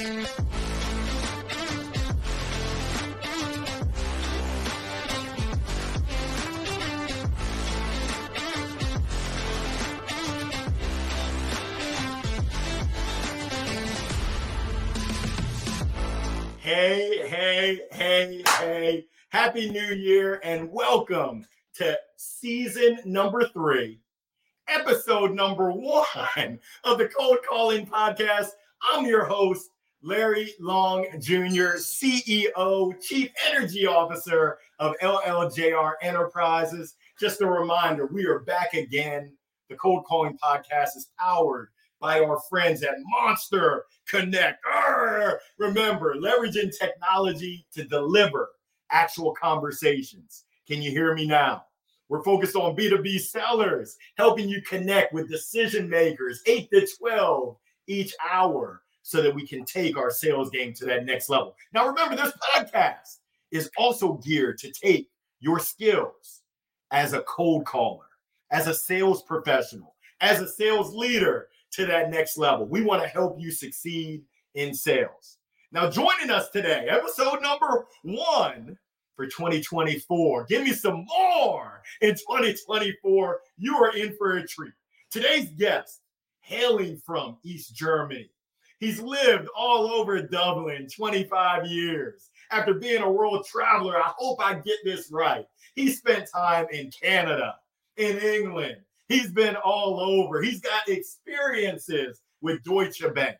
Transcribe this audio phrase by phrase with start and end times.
[0.00, 0.22] Hey,
[17.28, 19.06] hey, hey, hey.
[19.28, 21.44] Happy New Year and welcome
[21.74, 24.00] to season number three,
[24.66, 28.52] episode number one of the Cold Calling Podcast.
[28.90, 29.68] I'm your host,
[30.02, 36.94] Larry Long Jr., CEO, Chief Energy Officer of LLJR Enterprises.
[37.18, 39.32] Just a reminder, we are back again.
[39.68, 41.68] The Cold Calling Podcast is powered
[42.00, 44.64] by our friends at Monster Connect.
[44.64, 45.38] Arr!
[45.58, 48.48] Remember, leveraging technology to deliver
[48.90, 50.44] actual conversations.
[50.66, 51.64] Can you hear me now?
[52.08, 58.14] We're focused on B2B sellers, helping you connect with decision makers 8 to 12 each
[58.32, 61.56] hour so that we can take our sales game to that next level.
[61.72, 63.18] Now, remember, this podcast
[63.50, 65.08] is also geared to take
[65.40, 66.42] your skills
[66.90, 68.06] as a cold caller,
[68.50, 72.66] as a sales professional, as a sales leader to that next level.
[72.66, 74.22] We want to help you succeed
[74.54, 75.38] in sales.
[75.72, 78.76] Now, joining us today, episode number one
[79.14, 80.46] for 2024.
[80.46, 83.40] Give me some more in 2024.
[83.56, 84.72] You are in for a treat.
[85.10, 86.00] Today's guest,
[86.40, 88.30] hailing from East Germany,
[88.80, 92.30] he's lived all over Dublin 25 years.
[92.50, 95.46] After being a world traveler, I hope I get this right.
[95.74, 97.54] He spent time in Canada,
[97.96, 98.78] in England.
[99.08, 100.42] He's been all over.
[100.42, 103.36] He's got experiences with Deutsche Bank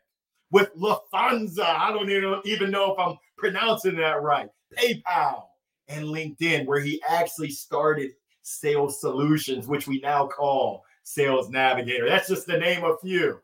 [0.50, 1.64] with Lufthansa.
[1.64, 2.10] I don't
[2.44, 4.48] even know if I'm pronouncing that right.
[4.76, 5.44] PayPal
[5.88, 12.08] and LinkedIn, where he actually started Sales Solutions, which we now call Sales Navigator.
[12.08, 13.40] That's just the name a few.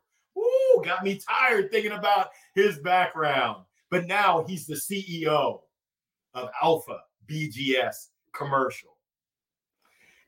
[0.85, 3.65] Got me tired thinking about his background.
[3.91, 5.61] But now he's the CEO
[6.35, 8.97] of Alpha BGS Commercial.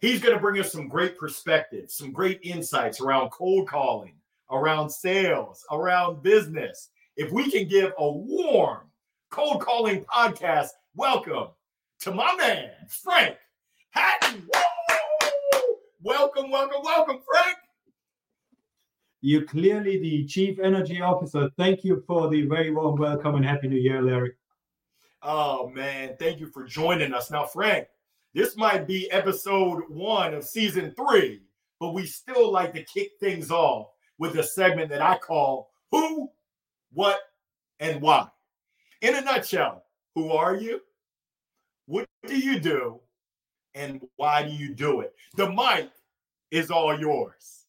[0.00, 4.14] He's going to bring us some great perspectives, some great insights around cold calling,
[4.50, 6.90] around sales, around business.
[7.16, 8.90] If we can give a warm
[9.30, 11.48] cold calling podcast welcome
[12.00, 13.36] to my man, Frank
[13.94, 14.42] Hattann.
[14.42, 15.74] Woo!
[16.00, 17.57] Welcome, welcome, welcome, Frank.
[19.20, 21.50] You're clearly the Chief Energy Officer.
[21.56, 24.32] Thank you for the very warm welcome and Happy New Year, Larry.
[25.22, 26.14] Oh, man.
[26.20, 27.28] Thank you for joining us.
[27.28, 27.88] Now, Frank,
[28.32, 31.40] this might be episode one of season three,
[31.80, 36.30] but we still like to kick things off with a segment that I call Who,
[36.92, 37.18] What,
[37.80, 38.28] and Why.
[39.00, 39.82] In a nutshell,
[40.14, 40.80] who are you?
[41.86, 43.00] What do you do?
[43.74, 45.12] And why do you do it?
[45.36, 45.90] The mic
[46.52, 47.64] is all yours.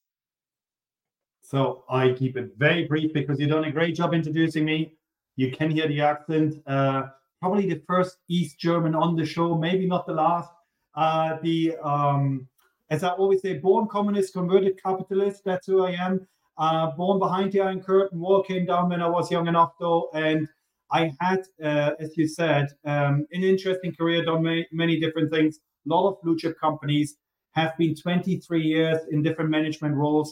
[1.50, 4.94] So I keep it very brief because you've done a great job introducing me.
[5.36, 6.62] You can hear the accent.
[6.68, 7.08] Uh,
[7.42, 10.52] probably the first East German on the show, maybe not the last.
[10.94, 12.48] Uh, the um,
[12.92, 15.42] as I always say, born communist, converted capitalist.
[15.44, 16.28] That's who I am.
[16.56, 18.20] Uh, born behind the Iron Curtain.
[18.20, 20.48] Wall came down when I was young enough, though, and
[20.92, 25.58] I had, uh, as you said, um, an interesting career, done many, many different things.
[25.88, 27.16] A lot of blue chip companies
[27.54, 30.32] have been 23 years in different management roles,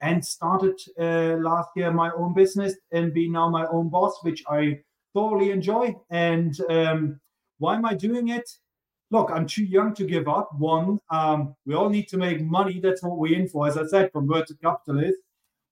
[0.00, 4.42] and started uh, last year my own business and be now my own boss, which
[4.48, 4.80] I
[5.14, 5.94] thoroughly enjoy.
[6.10, 7.20] And um,
[7.58, 8.48] why am I doing it?
[9.10, 10.50] Look, I'm too young to give up.
[10.58, 12.80] One, um, we all need to make money.
[12.80, 13.66] That's what we're in for.
[13.66, 15.18] As I said, converted capitalist.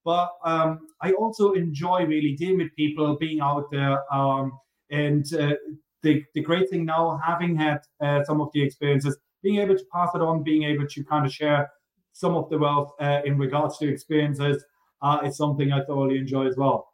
[0.04, 4.12] But um, I also enjoy really dealing with people, being out there.
[4.12, 4.52] Um,
[4.90, 5.54] and uh,
[6.02, 9.84] the, the great thing now, having had uh, some of the experiences, being able to
[9.92, 11.70] pass it on, being able to kind of share
[12.18, 14.64] some of the wealth uh, in regards to experiences
[15.02, 16.88] uh, is something I thoroughly enjoy as well.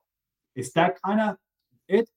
[0.55, 1.39] Is that kind of
[1.89, 2.11] it?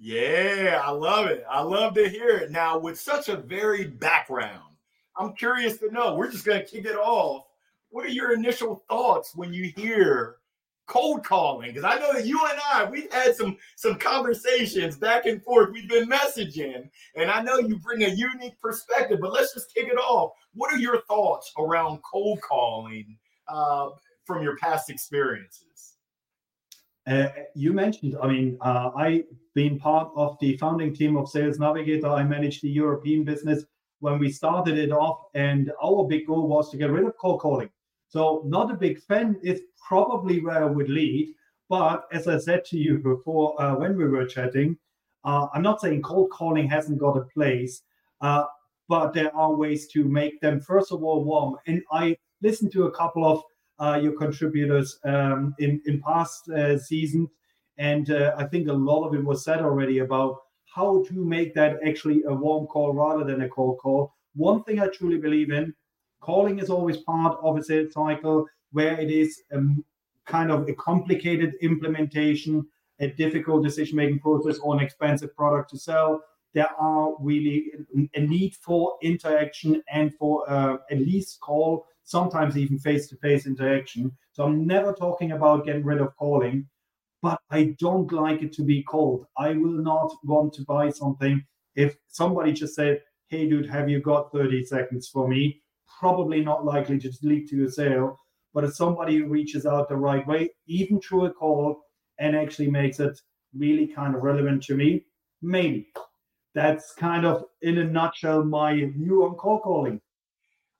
[0.00, 1.44] Yeah, I love it.
[1.48, 2.50] I love to hear it.
[2.50, 4.74] Now, with such a varied background,
[5.16, 6.16] I'm curious to know.
[6.16, 7.44] We're just going to kick it off
[7.90, 10.38] what are your initial thoughts when you hear
[10.86, 11.72] cold calling?
[11.72, 15.70] Because I know that you and I, we've had some some conversations back and forth.
[15.72, 19.18] We've been messaging, and I know you bring a unique perspective.
[19.20, 20.32] But let's just kick it off.
[20.54, 23.16] What are your thoughts around cold calling
[23.48, 23.90] uh,
[24.24, 25.96] from your past experiences?
[27.06, 29.24] Uh, you mentioned, I mean, uh, I've
[29.54, 32.08] been part of the founding team of Sales Navigator.
[32.08, 33.64] I managed the European business
[34.00, 37.40] when we started it off, and our big goal was to get rid of cold
[37.40, 37.68] calling.
[38.14, 41.34] So not a big fan is probably where I would lead.
[41.68, 44.78] But as I said to you before uh, when we were chatting,
[45.24, 47.82] uh, I'm not saying cold calling hasn't got a place,
[48.20, 48.44] uh,
[48.88, 51.56] but there are ways to make them first of all warm.
[51.66, 53.42] And I listened to a couple of
[53.80, 57.30] uh, your contributors um, in in past uh, seasons,
[57.78, 60.32] And uh, I think a lot of it was said already about
[60.76, 64.14] how to make that actually a warm call rather than a cold call.
[64.36, 65.74] One thing I truly believe in
[66.24, 69.42] calling is always part of a sales cycle where it is
[70.26, 72.66] kind of a complicated implementation,
[73.00, 76.22] a difficult decision making process, or an expensive product to sell.
[76.54, 77.72] There are really
[78.14, 83.46] a need for interaction and for uh, at least call, sometimes even face to face
[83.46, 84.12] interaction.
[84.32, 86.66] So I'm never talking about getting rid of calling
[87.24, 89.24] but I don't like it to be cold.
[89.38, 91.42] I will not want to buy something
[91.74, 95.62] if somebody just said, Hey, dude, have you got 30 seconds for me?
[95.98, 98.18] Probably not likely to lead to a sale.
[98.52, 101.82] But if somebody reaches out the right way, even through a call,
[102.18, 103.20] and actually makes it
[103.56, 105.04] really kind of relevant to me,
[105.42, 105.88] maybe.
[106.54, 110.00] That's kind of, in a nutshell, my view on call calling.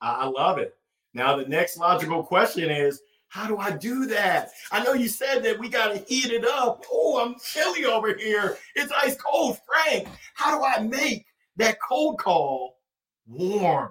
[0.00, 0.74] I love it.
[1.14, 4.50] Now, the next logical question is how do I do that?
[4.70, 6.84] I know you said that we got to heat it up.
[6.92, 8.58] Oh, I'm chilly over here.
[8.76, 10.06] It's ice cold, Frank.
[10.34, 11.26] How do I make
[11.56, 12.76] that cold call
[13.26, 13.90] warm?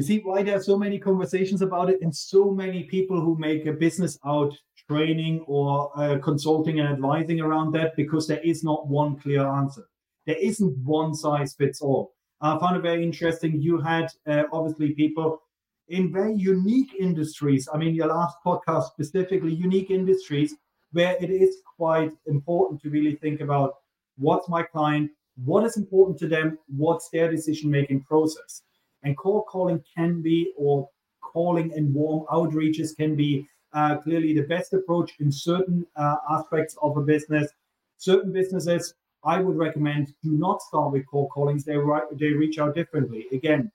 [0.00, 3.36] You see why there are so many conversations about it and so many people who
[3.36, 4.56] make a business out
[4.88, 9.84] training or uh, consulting and advising around that because there is not one clear answer.
[10.24, 12.14] There isn't one size fits all.
[12.40, 13.60] I found it very interesting.
[13.60, 15.42] You had uh, obviously people
[15.88, 17.68] in very unique industries.
[17.70, 20.54] I mean, your last podcast specifically, unique industries,
[20.92, 23.74] where it is quite important to really think about
[24.16, 25.10] what's my client,
[25.44, 28.62] what is important to them, what's their decision making process.
[29.02, 30.88] And cold calling can be, or
[31.20, 36.76] calling and warm outreaches can be uh, clearly the best approach in certain uh, aspects
[36.82, 37.50] of a business.
[37.98, 38.94] Certain businesses,
[39.24, 41.64] I would recommend, do not start with cold callings.
[41.64, 41.76] They,
[42.12, 43.26] they reach out differently.
[43.32, 43.70] Again,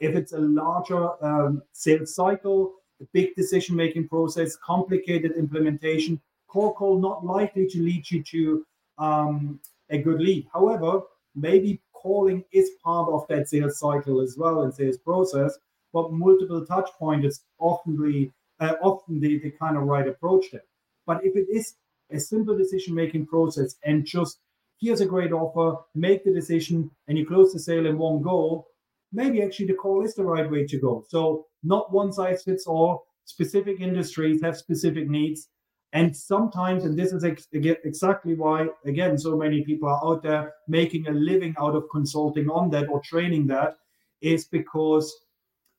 [0.00, 6.74] if it's a larger um, sales cycle, a big decision making process, complicated implementation, cold
[6.76, 8.66] call not likely to lead you to
[8.98, 9.60] um,
[9.90, 10.46] a good lead.
[10.52, 11.02] However,
[11.34, 15.58] maybe calling is part of that sales cycle as well and sales process,
[15.92, 18.30] but multiple touch points is often the,
[18.60, 20.64] uh, often the, the kind of right approach there.
[21.06, 21.74] But if it is
[22.10, 24.40] a simple decision making process and just
[24.80, 28.66] here's a great offer, make the decision, and you close the sale in one go,
[29.12, 31.04] maybe actually the call is the right way to go.
[31.08, 33.04] So not one size fits all.
[33.24, 35.48] Specific industries have specific needs.
[35.92, 40.52] And sometimes, and this is ex- exactly why, again, so many people are out there
[40.68, 43.76] making a living out of consulting on that or training that,
[44.20, 45.14] is because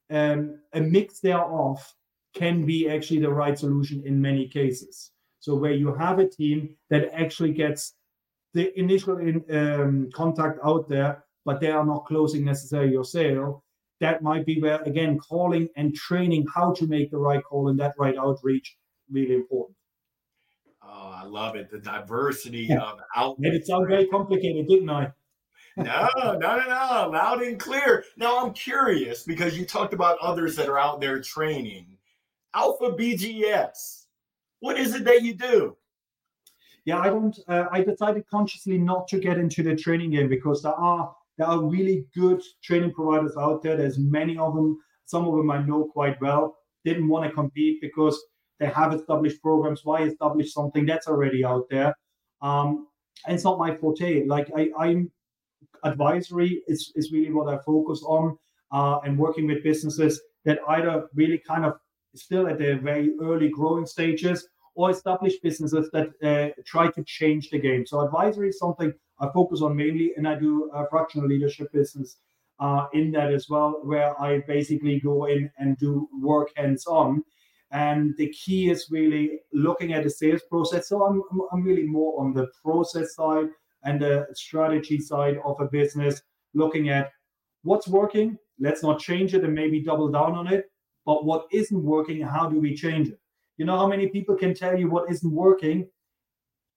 [0.10, 1.80] um, a mix thereof
[2.34, 5.12] can be actually the right solution in many cases.
[5.40, 7.94] So, where you have a team that actually gets
[8.54, 13.64] the initial in, um, contact out there but they are not closing necessarily your sale.
[14.02, 17.80] That might be where, again, calling and training how to make the right call and
[17.80, 18.78] that right outreach
[19.12, 19.76] really important.
[21.20, 21.70] I love it.
[21.70, 22.94] The diversity yeah.
[23.16, 23.40] of.
[23.40, 25.12] Made it sound very complicated, didn't I?
[25.78, 27.10] no, no, no, no.
[27.12, 28.06] Loud and clear.
[28.16, 31.98] Now I'm curious because you talked about others that are out there training.
[32.54, 34.06] Alpha BGS.
[34.62, 35.76] What is it that you do?
[36.86, 37.38] Yeah, I don't.
[37.48, 41.48] Uh, I decided consciously not to get into the training game because there are there
[41.48, 43.76] are really good training providers out there.
[43.76, 44.80] There's many of them.
[45.06, 46.58] Some of them I know quite well.
[46.86, 48.18] Didn't want to compete because
[48.60, 49.82] they have established programs.
[49.84, 51.96] Why establish something that's already out there?
[52.42, 52.88] Um,
[53.26, 54.26] and it's not my forte.
[54.26, 55.12] Like I, I'm
[55.84, 58.38] advisory is, is really what I focus on,
[58.72, 61.74] uh, and working with businesses that either really kind of
[62.16, 67.50] still at their very early growing stages or established businesses that uh, try to change
[67.50, 67.86] the game.
[67.86, 72.18] So advisory is something I focus on mainly, and I do a fractional leadership business
[72.60, 77.24] uh, in that as well, where I basically go in and do work hands on.
[77.72, 80.90] And the key is really looking at the sales process.
[80.90, 81.22] So I'm,
[81.52, 83.48] I'm really more on the process side
[83.84, 86.22] and the strategy side of a business,
[86.54, 87.12] looking at
[87.64, 88.38] what's working.
[88.60, 90.66] Let's not change it and maybe double down on it.
[91.06, 93.20] But what isn't working, how do we change it?
[93.58, 95.88] You know how many people can tell you what isn't working?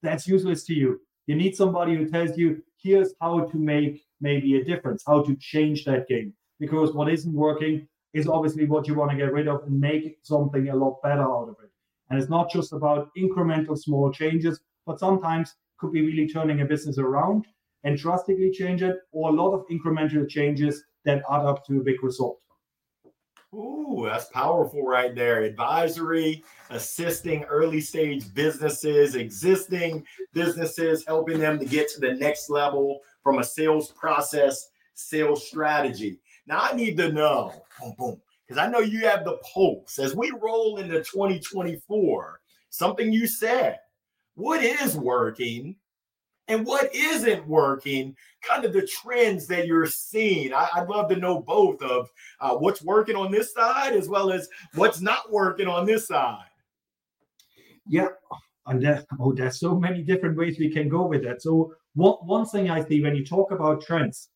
[0.03, 1.01] That's useless to you.
[1.27, 5.37] You need somebody who tells you, here's how to make maybe a difference, how to
[5.37, 6.35] change that game.
[6.59, 10.19] Because what isn't working is obviously what you want to get rid of and make
[10.23, 11.71] something a lot better out of it.
[12.11, 16.65] And it's not just about incremental small changes, but sometimes could be really turning a
[16.65, 17.47] business around
[17.85, 21.83] and drastically change it, or a lot of incremental changes that add up to a
[21.83, 22.39] big result.
[23.55, 25.43] Ooh, that's powerful right there.
[25.43, 33.01] Advisory, assisting early stage businesses, existing businesses, helping them to get to the next level
[33.23, 36.19] from a sales process, sales strategy.
[36.47, 40.15] Now, I need to know, boom, boom, because I know you have the pulse as
[40.15, 42.41] we roll into 2024.
[42.71, 43.79] Something you said
[44.35, 45.77] what is working
[46.49, 50.53] and what isn't working, kind of the trends that you're seeing.
[50.53, 52.09] I, would love to know both of
[52.41, 56.45] uh, what's working on this side as well as what's not working on this side.
[57.87, 58.09] Yeah,
[58.67, 61.43] and there, oh, there's so many different ways we can go with that.
[61.43, 64.29] So one, thing I see when you talk about trends,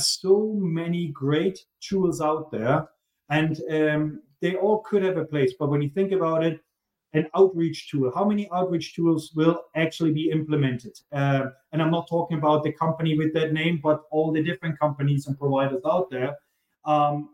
[0.00, 2.88] so many great tools out there,
[3.30, 5.54] and um, they all could have a place.
[5.58, 6.60] But when you think about it,
[7.12, 10.92] an outreach tool, how many outreach tools will actually be implemented?
[11.12, 14.78] Uh, and I'm not talking about the company with that name, but all the different
[14.78, 16.36] companies and providers out there.
[16.84, 17.30] Um,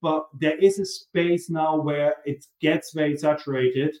[0.00, 3.96] but there is a space now where it gets very saturated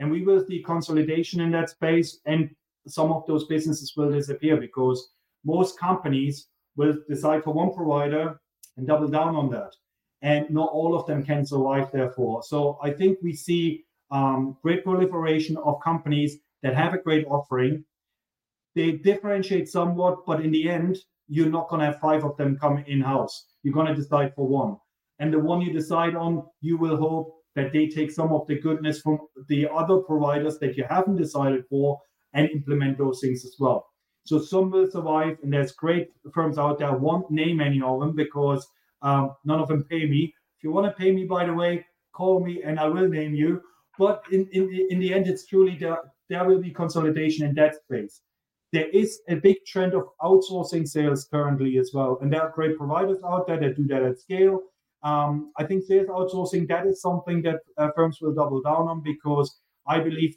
[0.00, 2.50] and we will see consolidation in that space, and
[2.86, 5.10] some of those businesses will disappear because
[5.44, 8.40] most companies will decide for one provider
[8.76, 9.72] and double down on that.
[10.22, 12.42] And not all of them can survive, therefore.
[12.42, 17.84] So I think we see um, great proliferation of companies that have a great offering.
[18.74, 20.98] They differentiate somewhat, but in the end,
[21.28, 23.46] you're not going to have five of them come in house.
[23.62, 24.76] You're going to decide for one.
[25.18, 28.58] And the one you decide on, you will hope that they take some of the
[28.60, 31.98] goodness from the other providers that you haven't decided for
[32.32, 33.89] and implement those things as well.
[34.24, 36.88] So some will survive, and there's great firms out there.
[36.88, 38.66] I won't name any of them because
[39.02, 40.34] um, none of them pay me.
[40.56, 43.34] If you want to pay me, by the way, call me and I will name
[43.34, 43.62] you.
[43.98, 45.98] But in, in, in the end, it's truly there,
[46.28, 48.20] there will be consolidation in that space.
[48.72, 52.18] There is a big trend of outsourcing sales currently as well.
[52.20, 54.60] And there are great providers out there that do that at scale.
[55.02, 59.02] Um, I think sales outsourcing that is something that uh, firms will double down on
[59.02, 60.36] because I believe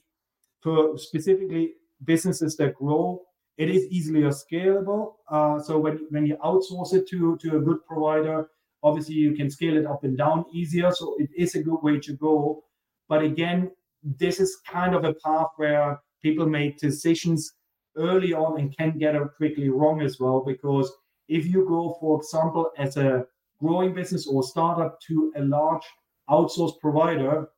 [0.61, 1.73] for specifically
[2.05, 3.21] businesses that grow,
[3.57, 5.13] it is easily scalable.
[5.29, 8.50] Uh, so when when you outsource it to to a good provider,
[8.81, 10.91] obviously you can scale it up and down easier.
[10.91, 12.63] So it is a good way to go.
[13.10, 13.72] But again,
[14.03, 17.53] this is kind of a path where people make decisions
[17.98, 20.91] early on and can get it quickly wrong as well because
[21.27, 23.25] if you go, for example, as a
[23.62, 25.83] growing business or startup to a large
[26.29, 27.50] outsourced provider,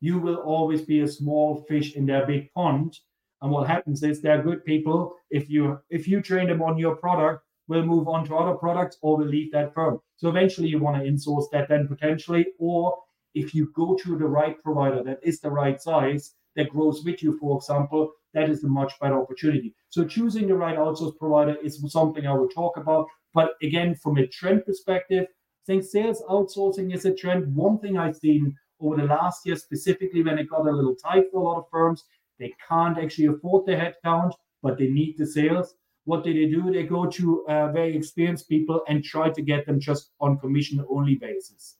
[0.00, 2.98] you will always be a small fish in their big pond.
[3.40, 5.14] And what happens is they're good people.
[5.30, 8.96] If you if you train them on your product, will move on to other products
[9.02, 10.00] or will leave that firm.
[10.16, 12.96] So eventually you want to insource that then potentially, or
[13.34, 17.22] if you go to the right provider that is the right size that grows with
[17.22, 19.74] you, for example, that is a much better opportunity.
[19.90, 23.06] So choosing the right outsource provider is something I will talk about.
[23.34, 27.54] But again, from a trend perspective, I think sales outsourcing is a trend.
[27.54, 31.24] One thing I've seen over the last year, specifically when it got a little tight
[31.30, 32.04] for a lot of firms,
[32.38, 35.74] they can't actually afford the headcount, but they need the sales.
[36.04, 36.72] What do they do?
[36.72, 40.84] They go to uh, very experienced people and try to get them just on commission
[40.88, 41.76] only basis.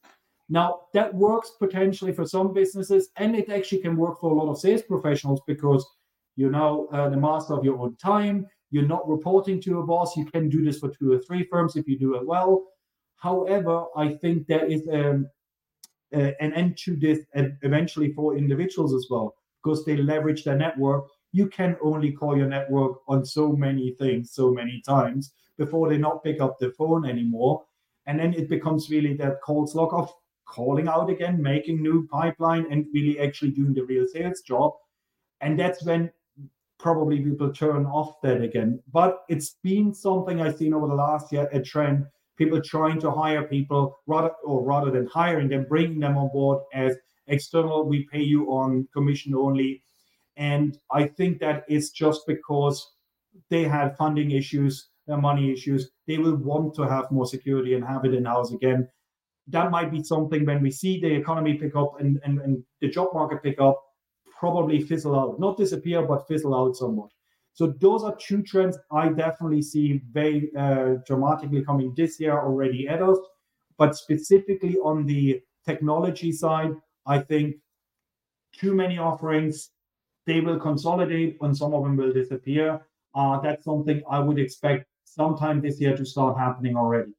[0.50, 4.50] Now, that works potentially for some businesses, and it actually can work for a lot
[4.50, 5.87] of sales professionals because
[6.37, 8.47] you're now uh, the master of your own time.
[8.71, 10.17] You're not reporting to a boss.
[10.17, 12.65] You can do this for two or three firms if you do it well.
[13.17, 15.27] However, I think there is um,
[16.15, 21.07] uh, an end to this eventually for individuals as well because they leverage their network.
[21.33, 25.99] You can only call your network on so many things so many times before they
[25.99, 27.65] not pick up the phone anymore.
[28.07, 30.12] And then it becomes really that cold slog of
[30.47, 34.73] calling out again, making new pipeline, and really actually doing the real sales job.
[35.41, 36.11] And that's when
[36.79, 38.81] probably people turn off that again.
[38.93, 42.07] But it's been something I've seen over the last year, a trend
[42.38, 46.62] people trying to hire people rather or rather than hiring them, bringing them on board
[46.73, 46.97] as
[47.29, 47.89] external.
[47.89, 49.83] We pay you on commission only,
[50.37, 52.95] and I think that is just because
[53.51, 55.91] they had funding issues, their money issues.
[56.07, 58.89] They will want to have more security and have it in house again.
[59.47, 62.89] That might be something when we see the economy pick up and, and, and the
[62.89, 63.83] job market pick up,
[64.39, 67.11] probably fizzle out, not disappear, but fizzle out somewhat.
[67.55, 72.87] So those are two trends I definitely see very uh, dramatically coming this year already
[72.87, 73.19] at us.
[73.79, 76.73] But specifically on the technology side,
[77.09, 77.57] I think
[78.53, 79.71] too many offerings,
[80.27, 82.87] they will consolidate and some of them will disappear.
[83.15, 87.12] Uh, that's something I would expect sometime this year to start happening already.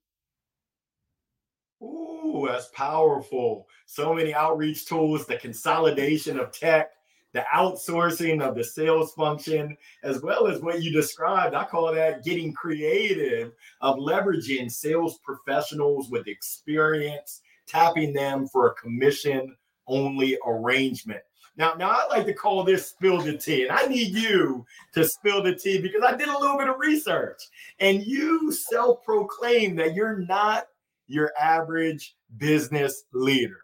[1.81, 3.67] Ooh, that's powerful.
[3.87, 6.91] So many outreach tools, the consolidation of tech,
[7.33, 11.55] the outsourcing of the sales function, as well as what you described.
[11.55, 18.75] I call that getting creative of leveraging sales professionals with experience, tapping them for a
[18.75, 19.55] commission
[19.89, 21.21] only arrangement.
[21.57, 25.03] Now, now I like to call this spill the tea, and I need you to
[25.03, 27.41] spill the tea because I did a little bit of research,
[27.79, 30.67] and you self-proclaim that you're not
[31.07, 33.57] your average business leader.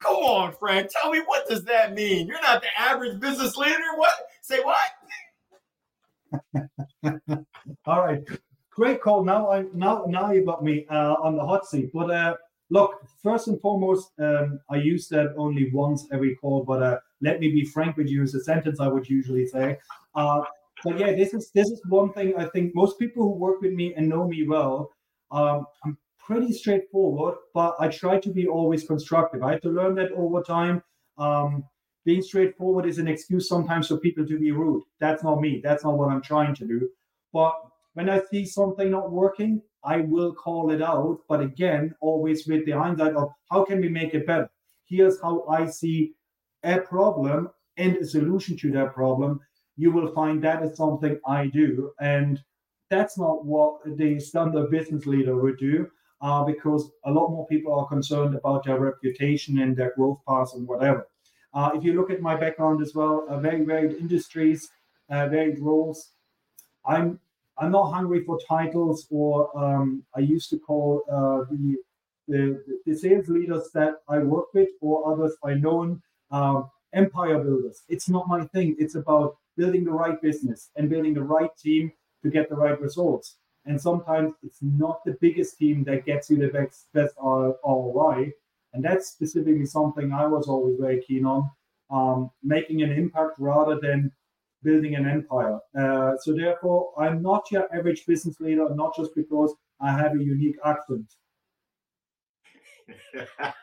[0.00, 0.90] Come on, Frank.
[0.90, 2.26] Tell me what does that mean?
[2.28, 3.76] You're not the average business leader.
[3.96, 4.14] What?
[4.42, 4.76] Say what?
[7.86, 8.22] All right,
[8.70, 9.24] great call.
[9.24, 11.90] Now I now now you got me uh, on the hot seat.
[11.92, 12.36] But uh,
[12.70, 16.64] look, first and foremost, um, I use that only once every call.
[16.64, 18.22] But uh, let me be frank with you.
[18.22, 19.78] It's a sentence I would usually say.
[20.14, 20.42] Uh,
[20.84, 23.72] but yeah, this is this is one thing I think most people who work with
[23.72, 24.92] me and know me well.
[25.30, 29.42] Um, I'm pretty straightforward, but I try to be always constructive.
[29.42, 30.82] I had to learn that over time.
[31.18, 31.64] Um,
[32.04, 34.82] being straightforward is an excuse sometimes for people to be rude.
[35.00, 35.60] That's not me.
[35.62, 36.88] That's not what I'm trying to do.
[37.32, 37.54] But
[37.94, 41.20] when I see something not working, I will call it out.
[41.28, 44.50] But again, always with the hindsight of how can we make it better?
[44.86, 46.12] Here's how I see
[46.62, 49.40] a problem and a solution to that problem.
[49.76, 51.92] You will find that is something I do.
[52.00, 52.42] And
[52.90, 55.88] that's not what the standard business leader would do.
[56.22, 60.52] Uh, because a lot more people are concerned about their reputation and their growth paths
[60.52, 61.06] and whatever.
[61.54, 64.70] Uh, if you look at my background as well, uh, very varied industries,
[65.08, 66.12] uh, varied roles.
[66.84, 67.18] I'm
[67.60, 71.76] I'm not hungry for titles, or um, I used to call uh, the,
[72.26, 76.00] the, the sales leaders that I work with or others I know
[76.30, 77.82] um, empire builders.
[77.88, 78.76] It's not my thing.
[78.78, 82.80] It's about building the right business and building the right team to get the right
[82.80, 83.36] results.
[83.66, 88.32] And sometimes it's not the biggest team that gets you the best, best ROI.
[88.72, 91.50] And that's specifically something I was always very keen on,
[91.90, 94.12] um, making an impact rather than
[94.62, 95.58] building an empire.
[95.78, 100.22] Uh, so therefore, I'm not your average business leader, not just because I have a
[100.22, 101.12] unique accent.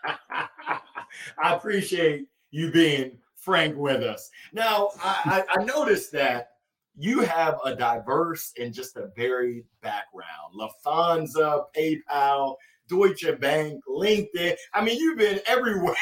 [1.38, 4.30] I appreciate you being frank with us.
[4.54, 6.50] Now, I, I, I noticed that
[6.98, 10.56] you have a diverse and just a varied background.
[10.56, 12.56] Lufthansa, PayPal,
[12.88, 14.56] Deutsche Bank, LinkedIn.
[14.74, 15.96] I mean, you've been everywhere.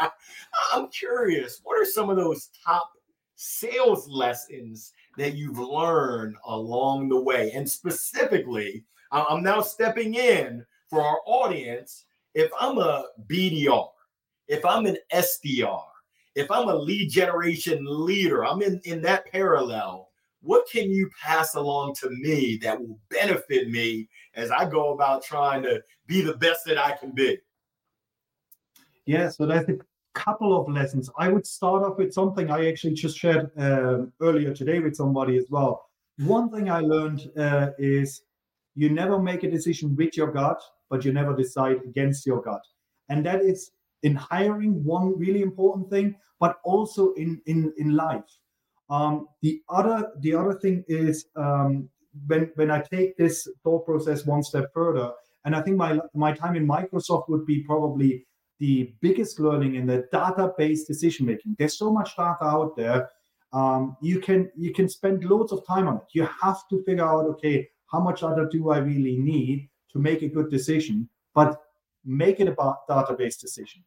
[0.72, 2.90] I'm curious, what are some of those top
[3.42, 7.52] sales lessons that you've learned along the way?
[7.52, 12.04] And specifically, I'm now stepping in for our audience.
[12.34, 13.88] If I'm a BDR,
[14.48, 15.84] if I'm an SDR,
[16.34, 20.08] if I'm a lead generation leader, I'm in, in that parallel
[20.42, 25.22] what can you pass along to me that will benefit me as I go about
[25.22, 27.38] trying to be the best that I can be?
[29.06, 29.78] Yeah, so that's a
[30.14, 31.10] couple of lessons.
[31.18, 35.36] I would start off with something I actually just shared um, earlier today with somebody
[35.36, 35.86] as well.
[36.18, 38.22] One thing I learned uh, is
[38.74, 42.62] you never make a decision with your gut, but you never decide against your gut.
[43.08, 43.70] And that is
[44.02, 48.38] in hiring one really important thing, but also in in in life
[48.92, 51.88] um, the other the other thing is um,
[52.26, 55.12] when when I take this thought process one step further,
[55.46, 58.26] and I think my my time in Microsoft would be probably
[58.62, 61.56] the biggest learning in the data-based decision making.
[61.58, 63.10] There's so much data out there.
[63.52, 66.08] Um, you can you can spend loads of time on it.
[66.18, 67.56] You have to figure out okay
[67.92, 71.50] how much data do I really need to make a good decision, but
[72.04, 73.80] make it about data-based decision.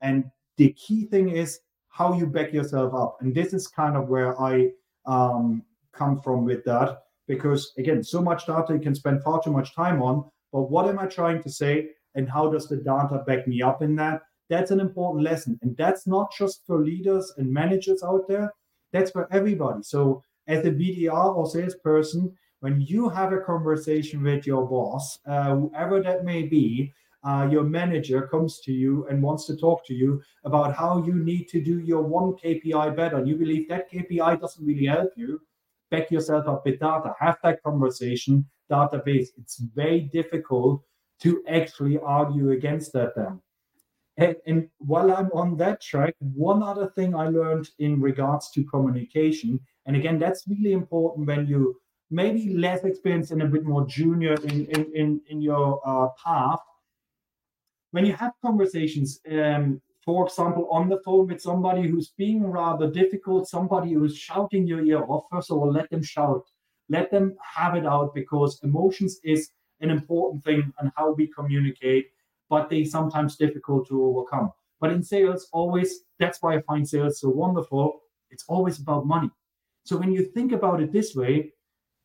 [0.00, 0.18] And
[0.56, 3.18] the key thing is how you back yourself up.
[3.20, 4.70] And this is kind of where I
[5.06, 9.52] um, come from with that, because again, so much data you can spend far too
[9.58, 10.24] much time on.
[10.52, 11.74] But what am I trying to say?
[12.14, 14.22] And how does the data back me up in that?
[14.48, 15.58] That's an important lesson.
[15.62, 18.52] And that's not just for leaders and managers out there,
[18.92, 19.82] that's for everybody.
[19.82, 25.54] So, as a BDR or salesperson, when you have a conversation with your boss, uh,
[25.54, 26.92] whoever that may be,
[27.22, 31.14] uh, your manager comes to you and wants to talk to you about how you
[31.14, 35.10] need to do your one KPI better, and you believe that KPI doesn't really help
[35.16, 35.40] you,
[35.90, 37.14] back yourself up with data.
[37.18, 39.34] Have that conversation, data-based.
[39.38, 40.82] It's very difficult
[41.22, 43.40] to actually argue against that then.
[44.16, 48.64] And, and, while I'm on that track, one other thing I learned in regards to
[48.64, 51.80] communication, and again, that's really important when you
[52.10, 56.60] maybe less experienced and a bit more junior in in in, in your uh, path,
[57.92, 62.90] when you have conversations, um, for example, on the phone with somebody who's being rather
[62.90, 66.44] difficult, somebody who's shouting your ear off, first of all, let them shout,
[66.88, 72.06] let them have it out because emotions is an important thing and how we communicate,
[72.48, 74.50] but they sometimes difficult to overcome.
[74.80, 78.00] But in sales, always that's why I find sales so wonderful.
[78.30, 79.30] It's always about money.
[79.84, 81.52] So when you think about it this way,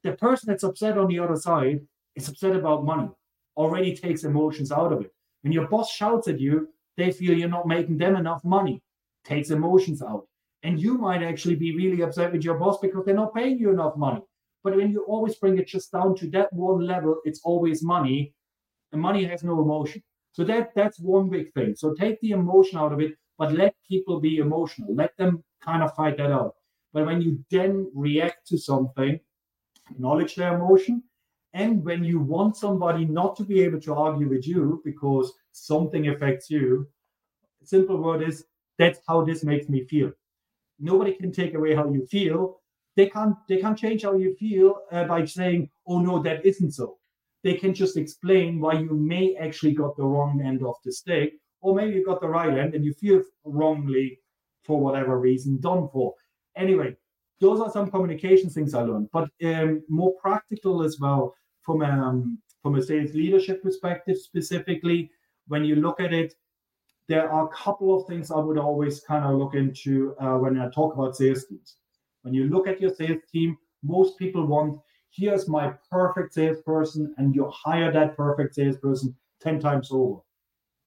[0.03, 1.81] the person that's upset on the other side
[2.15, 3.09] is upset about money,
[3.57, 5.11] already takes emotions out of it.
[5.41, 8.81] When your boss shouts at you, they feel you're not making them enough money,
[9.23, 10.27] takes emotions out.
[10.63, 13.69] And you might actually be really upset with your boss because they're not paying you
[13.69, 14.21] enough money.
[14.65, 18.35] But when you always bring it just down to that one level, it's always money,
[18.91, 20.03] and money has no emotion.
[20.33, 21.75] So that that's one big thing.
[21.75, 24.95] So take the emotion out of it, but let people be emotional.
[24.95, 26.55] Let them kind of fight that out.
[26.93, 29.19] But when you then react to something,
[29.91, 31.03] acknowledge their emotion,
[31.53, 36.09] and when you want somebody not to be able to argue with you because something
[36.09, 36.87] affects you,
[37.63, 38.45] simple word is
[38.79, 40.11] that's how this makes me feel.
[40.79, 42.61] Nobody can take away how you feel.
[42.95, 46.71] They can't they can't change how you feel uh, by saying, "Oh no, that isn't
[46.71, 46.97] so."
[47.43, 51.33] They can just explain why you may actually got the wrong end of the stick,
[51.61, 54.19] or maybe you got the right end and you feel wrongly
[54.63, 56.13] for whatever reason done for.
[56.55, 56.95] Anyway,
[57.39, 62.39] those are some communication things I learned, but um, more practical as well from um,
[62.61, 65.11] from a sales leadership perspective specifically.
[65.47, 66.33] When you look at it,
[67.07, 70.59] there are a couple of things I would always kind of look into uh, when
[70.59, 71.77] I talk about sales teams.
[72.25, 74.79] When you look at your sales team, most people want
[75.11, 80.21] here's my perfect salesperson, and you hire that perfect salesperson 10 times over.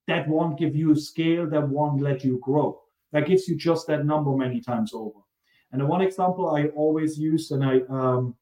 [0.08, 2.80] That won't give you scale, that won't let you grow.
[3.12, 5.20] That gives you just that number many times over.
[5.70, 8.34] And the one example I always use, and I, um,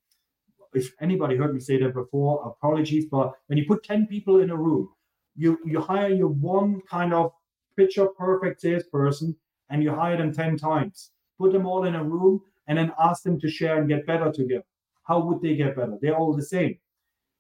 [0.72, 4.48] if anybody heard me say that before, apologies, but when you put 10 people in
[4.48, 4.88] a room,
[5.36, 7.30] you, you hire your one kind of
[7.76, 9.36] picture perfect salesperson
[9.68, 11.10] and you hire them 10 times.
[11.38, 14.30] Put them all in a room and then ask them to share and get better
[14.32, 14.64] together.
[15.04, 15.96] How would they get better?
[16.00, 16.78] They're all the same.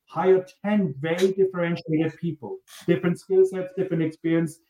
[0.06, 4.60] Hire 10 very differentiated people, different skill sets, different experience,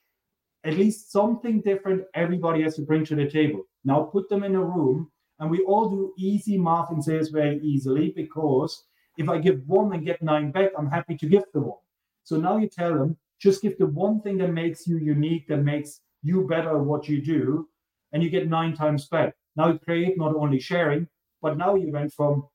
[0.65, 3.63] at least something different everybody has to bring to the table.
[3.85, 7.61] Now put them in a room, and we all do easy math in sales very
[7.61, 8.85] easily because
[9.19, 11.79] if I give one and get nine back, I'm happy to give the one.
[12.25, 15.59] So now you tell them, just give the one thing that makes you unique, that
[15.59, 17.69] makes you better at what you do,
[18.13, 19.35] and you get nine times back.
[19.57, 21.09] Now you create not only sharing,
[21.43, 22.49] but now you went from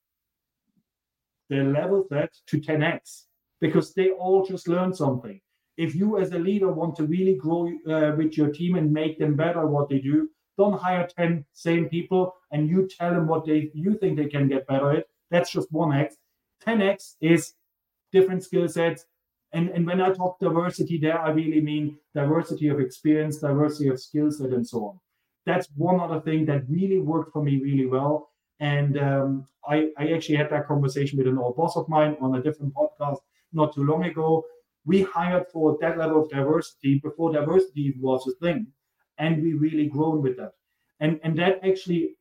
[1.50, 3.26] the level set to 10x
[3.60, 5.40] because they all just learned something.
[5.78, 9.18] If you as a leader want to really grow uh, with your team and make
[9.20, 13.46] them better what they do, don't hire 10 same people and you tell them what
[13.46, 15.06] they you think they can get better at.
[15.30, 16.14] That's just 1x.
[16.66, 17.54] 10x is
[18.12, 19.06] different skill sets,
[19.54, 24.00] and, and when I talk diversity there, I really mean diversity of experience, diversity of
[24.00, 25.00] skill set, and so on.
[25.46, 28.30] That's one other thing that really worked for me really well.
[28.60, 32.36] And um, I, I actually had that conversation with an old boss of mine on
[32.36, 33.18] a different podcast
[33.54, 34.44] not too long ago.
[34.86, 38.68] We hired for that level of diversity before diversity was a thing.
[39.18, 40.54] And we really grown with that.
[41.00, 42.16] And, and that actually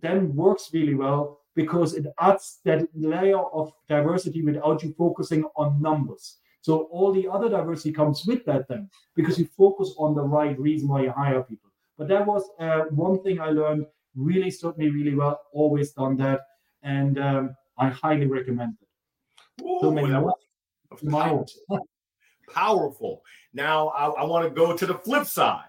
[0.00, 5.80] then works really well because it adds that layer of diversity without you focusing on
[5.80, 6.38] numbers.
[6.62, 10.58] So all the other diversity comes with that then, because you focus on the right
[10.58, 11.69] reason why you hire people.
[12.00, 13.84] But that was uh, one thing I learned.
[14.16, 15.38] Really stood me really well.
[15.52, 16.40] Always done that,
[16.82, 19.62] and um, I highly recommend it.
[19.62, 21.86] Ooh, so powerful.
[22.54, 23.22] powerful.
[23.52, 25.68] Now I, I want to go to the flip side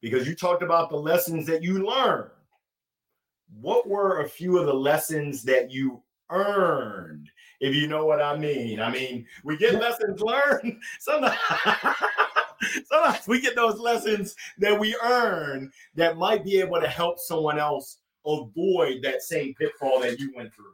[0.00, 2.30] because you talked about the lessons that you learned.
[3.60, 7.28] What were a few of the lessons that you earned
[7.60, 8.80] if you know what I mean.
[8.80, 10.80] I mean, we get lessons learned.
[11.00, 11.36] Sometimes,
[12.86, 17.58] sometimes we get those lessons that we earn that might be able to help someone
[17.58, 20.72] else avoid that same pitfall that you went through.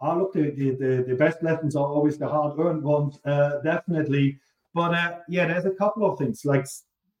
[0.00, 4.38] Oh, look, the, the, the best lessons are always the hard earned ones, uh, definitely.
[4.74, 6.66] But uh, yeah, there's a couple of things like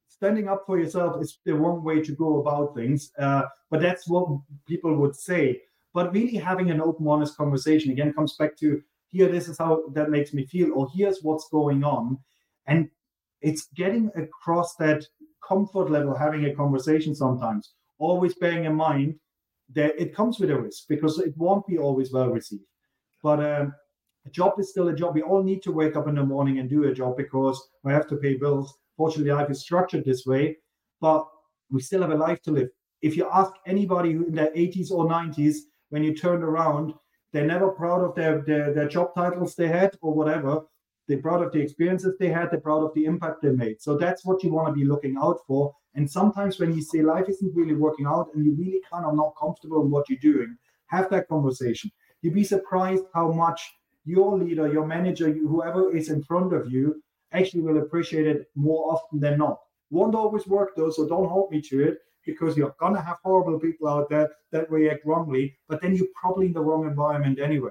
[0.08, 3.12] standing up for yourself is the wrong way to go about things.
[3.18, 4.26] Uh, but that's what
[4.66, 5.60] people would say
[5.94, 9.82] but really having an open, honest conversation again comes back to here, this is how
[9.92, 12.18] that makes me feel, or here's what's going on.
[12.66, 12.88] And
[13.42, 15.04] it's getting across that
[15.46, 19.14] comfort level, having a conversation sometimes, always bearing in mind
[19.74, 22.64] that it comes with a risk because it won't be always well received.
[23.22, 23.74] But um,
[24.26, 25.14] a job is still a job.
[25.14, 27.92] We all need to wake up in the morning and do a job because we
[27.92, 28.74] have to pay bills.
[28.96, 30.56] Fortunately, life is structured this way,
[31.00, 31.26] but
[31.70, 32.68] we still have a life to live.
[33.00, 35.56] If you ask anybody who in their 80s or 90s
[35.90, 36.94] when you turn around,
[37.32, 40.62] they're never proud of their, their, their job titles they had or whatever.
[41.08, 43.82] They're proud of the experiences they had, they're proud of the impact they made.
[43.82, 45.74] So that's what you want to be looking out for.
[45.94, 49.14] And sometimes when you say life isn't really working out and you really kind of
[49.14, 51.90] not comfortable in what you're doing, have that conversation.
[52.22, 53.60] You'd be surprised how much
[54.04, 58.92] your leader, your manager, whoever is in front of you actually will appreciate it more
[58.92, 59.58] often than not.
[59.90, 63.58] Won't always work though, so don't hold me to it because you're to have horrible
[63.58, 67.70] people out there that react wrongly, but then you're probably in the wrong environment anyway.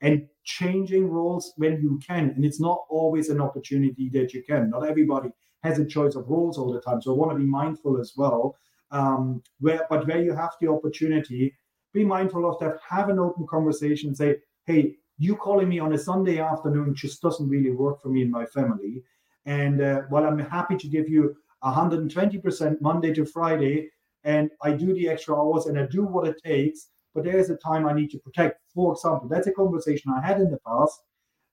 [0.00, 4.70] And changing roles when you can, and it's not always an opportunity that you can.
[4.70, 5.30] Not everybody
[5.62, 7.00] has a choice of roles all the time.
[7.00, 8.56] So I want to be mindful as well.
[8.90, 11.56] Um, where, but where you have the opportunity,
[11.92, 12.78] be mindful of that.
[12.88, 14.14] Have an open conversation.
[14.14, 18.22] Say, hey, you calling me on a Sunday afternoon just doesn't really work for me
[18.22, 19.02] and my family.
[19.46, 23.90] And uh, while I'm happy to give you 120% Monday to Friday,
[24.24, 27.56] and I do the extra hours and I do what it takes, but there's a
[27.56, 28.60] time I need to protect.
[28.74, 31.00] For example, that's a conversation I had in the past,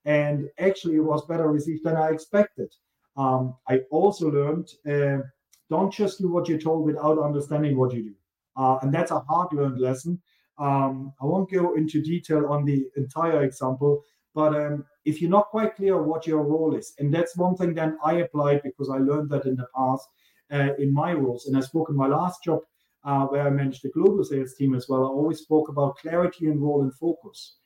[0.04, 2.70] and actually it was better received than I expected.
[3.16, 5.22] Um, I also learned uh,
[5.70, 8.14] don't just do what you're told without understanding what you do.
[8.56, 10.20] Uh, and that's a hard learned lesson.
[10.58, 15.48] Um, I won't go into detail on the entire example, but um, if you're not
[15.48, 18.98] quite clear what your role is, and that's one thing then I applied because I
[18.98, 20.06] learned that in the past
[20.52, 22.60] uh, in my roles, and I spoke in my last job
[23.04, 25.04] uh, where I managed the global sales team as well.
[25.04, 27.56] I always spoke about clarity and role and focus.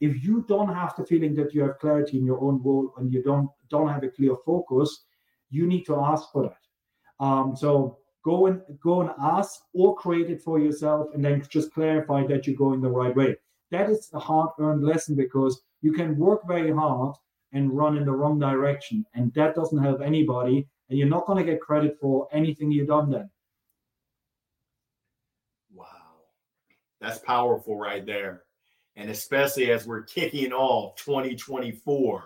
[0.00, 3.12] If you don't have the feeling that you have clarity in your own role and
[3.12, 5.04] you don't don't have a clear focus,
[5.50, 7.24] you need to ask for that.
[7.24, 11.72] Um, so go and go and ask or create it for yourself and then just
[11.72, 13.36] clarify that you're going the right way.
[13.70, 17.14] That is a hard earned lesson because you can work very hard
[17.52, 19.04] and run in the wrong direction.
[19.14, 20.68] And that doesn't help anybody.
[20.88, 23.30] And you're not going to get credit for anything you've done then.
[25.72, 25.86] Wow.
[27.00, 28.42] That's powerful right there.
[28.96, 32.24] And especially as we're kicking off 2024,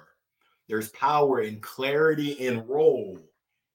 [0.68, 3.18] there's power in clarity and role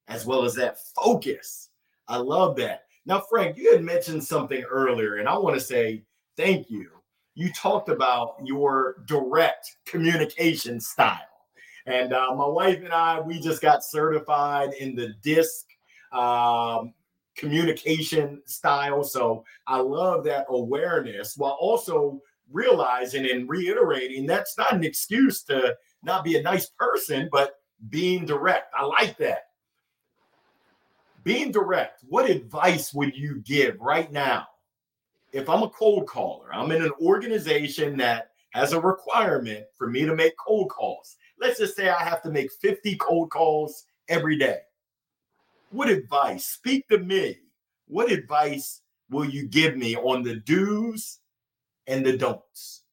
[0.07, 1.69] as well as that focus.
[2.07, 2.86] I love that.
[3.05, 6.03] Now, Frank, you had mentioned something earlier, and I want to say
[6.36, 6.89] thank you
[7.38, 11.19] you talked about your direct communication style.
[11.86, 15.67] And uh, my wife and I, we just got certified in the DISC
[16.13, 16.95] um,
[17.38, 19.04] communication style.
[19.04, 22.21] So I love that awareness while also
[22.52, 27.56] realizing and reiterating that's not an excuse to not be a nice person, but
[27.89, 28.73] being direct.
[28.76, 29.43] I like that.
[31.23, 34.47] Being direct, what advice would you give right now
[35.34, 40.06] if I'm a cold caller, I'm in an organization that has a requirement for me
[40.06, 41.17] to make cold calls.
[41.39, 44.60] Let's just say I have to make 50 cold calls every day.
[45.69, 46.45] What advice?
[46.45, 47.38] Speak to me.
[47.88, 51.19] What advice will you give me on the do's
[51.88, 52.84] and the don'ts?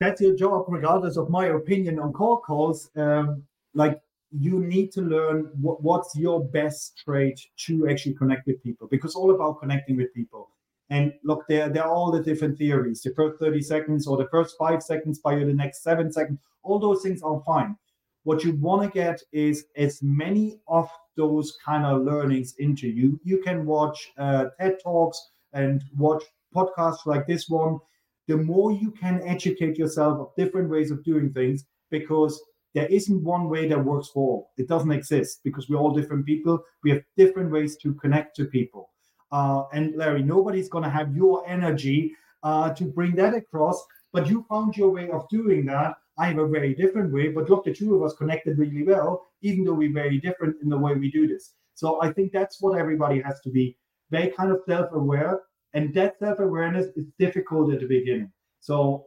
[0.00, 2.90] That's your job, regardless of my opinion on cold calls.
[2.96, 3.44] Um,
[3.74, 4.00] like
[4.36, 9.14] you need to learn what, what's your best trait to actually connect with people because
[9.14, 10.50] all about connecting with people
[10.90, 14.28] and look there there are all the different theories the first 30 seconds or the
[14.30, 17.76] first five seconds by the next seven seconds all those things are fine
[18.24, 23.18] what you want to get is as many of those kind of learnings into you
[23.24, 27.78] you can watch uh, ted talks and watch podcasts like this one
[28.26, 32.40] the more you can educate yourself of different ways of doing things because
[32.74, 34.50] there isn't one way that works for all.
[34.56, 36.62] It doesn't exist because we're all different people.
[36.82, 38.90] We have different ways to connect to people.
[39.30, 43.82] Uh, and Larry, nobody's going to have your energy uh, to bring that across,
[44.12, 45.94] but you found your way of doing that.
[46.16, 49.26] I have a very different way, but look, the two of us connected really well,
[49.42, 51.54] even though we're very different in the way we do this.
[51.74, 53.76] So I think that's what everybody has to be
[54.10, 55.42] very kind of self aware.
[55.72, 58.30] And that self awareness is difficult at the beginning.
[58.60, 59.06] So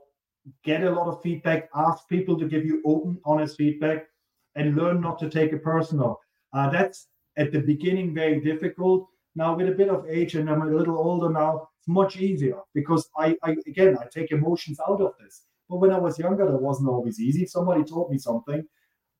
[0.63, 4.08] get a lot of feedback, ask people to give you open, honest feedback,
[4.56, 6.20] and learn not to take it personal.
[6.54, 9.08] Uh, that's at the beginning very difficult.
[9.36, 12.60] Now, with a bit of age, and I'm a little older now, it's much easier
[12.74, 15.43] because I, I again, I take emotions out of this.
[15.70, 17.44] But when I was younger, that wasn't always easy.
[17.44, 18.66] If somebody told me something,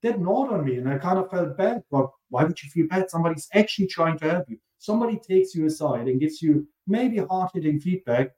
[0.04, 1.84] that gnawed on me, and I kind of felt bad.
[1.92, 3.10] But why would you feel bad?
[3.10, 4.58] Somebody's actually trying to help you.
[4.78, 8.32] Somebody takes you aside and gives you maybe hard hitting feedback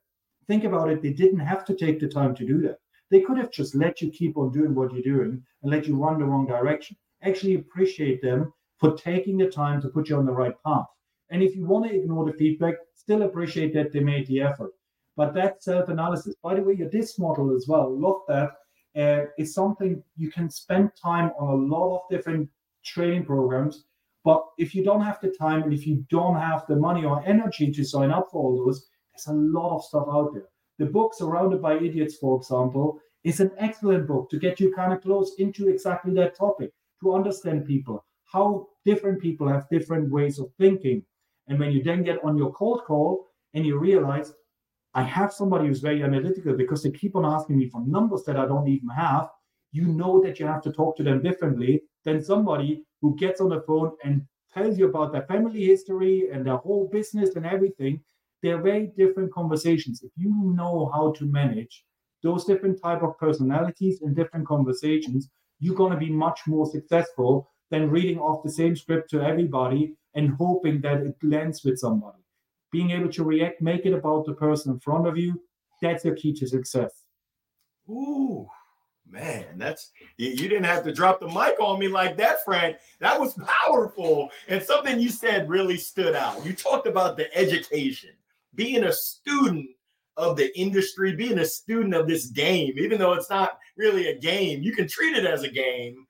[0.49, 2.79] think about it, they didn't have to take the time to do that.
[3.11, 5.95] They could have just let you keep on doing what you're doing and let you
[5.95, 6.97] run the wrong direction.
[7.21, 10.87] Actually, appreciate them for taking the time to put you on the right path.
[11.29, 14.71] And if you want to ignore the feedback, still appreciate that they made the effort.
[15.19, 18.51] But that self analysis, by the way, your DISC model as well, love that.
[18.95, 22.49] Uh, is something you can spend time on a lot of different
[22.85, 23.83] training programs.
[24.23, 27.21] But if you don't have the time and if you don't have the money or
[27.27, 30.47] energy to sign up for all those, there's a lot of stuff out there.
[30.77, 34.93] The book Surrounded by Idiots, for example, is an excellent book to get you kind
[34.93, 40.39] of close into exactly that topic, to understand people, how different people have different ways
[40.39, 41.03] of thinking.
[41.49, 44.33] And when you then get on your cold call and you realize,
[44.93, 48.37] I have somebody who's very analytical because they keep on asking me for numbers that
[48.37, 49.29] I don't even have,
[49.71, 53.49] you know that you have to talk to them differently than somebody who gets on
[53.49, 58.01] the phone and tells you about their family history and their whole business and everything
[58.41, 60.01] they're very different conversations.
[60.03, 61.83] If you know how to manage
[62.23, 67.49] those different type of personalities and different conversations, you're going to be much more successful
[67.69, 72.23] than reading off the same script to everybody and hoping that it lands with somebody.
[72.71, 75.41] Being able to react, make it about the person in front of you,
[75.81, 77.05] that's your key to success.
[77.89, 78.47] Ooh,
[79.11, 82.77] Man, that's you, you didn't have to drop the mic on me like that, Frank.
[82.99, 84.29] That was powerful.
[84.47, 86.45] And something you said really stood out.
[86.45, 88.11] You talked about the education,
[88.53, 89.67] being a student
[90.15, 94.19] of the industry, being a student of this game, even though it's not really a
[94.19, 96.05] game, you can treat it as a game,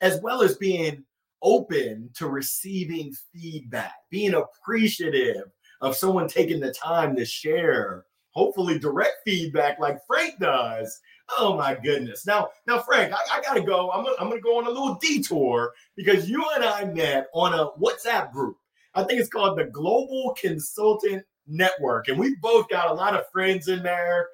[0.00, 1.04] as well as being
[1.42, 5.44] open to receiving feedback, being appreciative
[5.82, 11.00] of someone taking the time to share, hopefully direct feedback like Frank does.
[11.38, 12.26] Oh my goodness.
[12.26, 13.90] Now, now, Frank, I, I gotta go.
[13.90, 17.52] I'm gonna, I'm gonna go on a little detour because you and I met on
[17.52, 18.56] a WhatsApp group.
[18.94, 23.28] I think it's called the Global Consultant Network, and we both got a lot of
[23.30, 24.28] friends in there.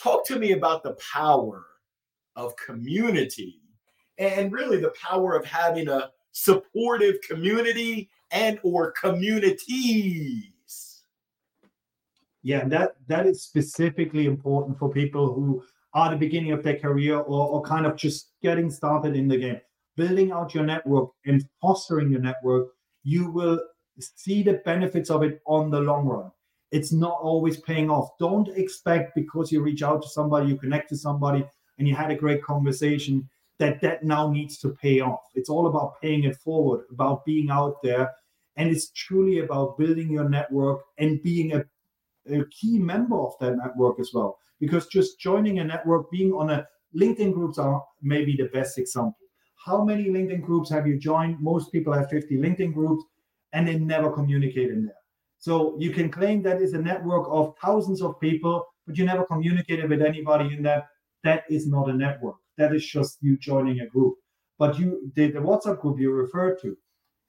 [0.00, 1.64] Talk to me about the power
[2.36, 3.60] of community
[4.18, 10.52] and really the power of having a supportive community and or communities.
[12.42, 15.62] Yeah, and that that is specifically important for people who
[15.94, 19.36] are the beginning of their career or, or kind of just getting started in the
[19.36, 19.60] game.
[19.96, 22.68] Building out your network and fostering your network,
[23.02, 23.58] you will
[23.98, 26.30] see the benefits of it on the long run.
[26.70, 28.10] It's not always paying off.
[28.18, 31.44] Don't expect because you reach out to somebody, you connect to somebody,
[31.78, 35.22] and you had a great conversation that that now needs to pay off.
[35.34, 38.12] It's all about paying it forward, about being out there.
[38.56, 41.64] And it's truly about building your network and being a,
[42.30, 44.38] a key member of that network as well.
[44.60, 46.66] Because just joining a network, being on a
[46.98, 49.18] LinkedIn groups are maybe the best example.
[49.64, 51.40] How many LinkedIn groups have you joined?
[51.40, 53.04] Most people have 50 LinkedIn groups
[53.52, 54.94] and they never communicate in there.
[55.38, 59.24] So you can claim that is a network of thousands of people, but you never
[59.24, 60.88] communicated with anybody in that.
[61.24, 64.16] That is not a network that is just you joining a group.
[64.58, 66.76] But you, the, the WhatsApp group you referred to,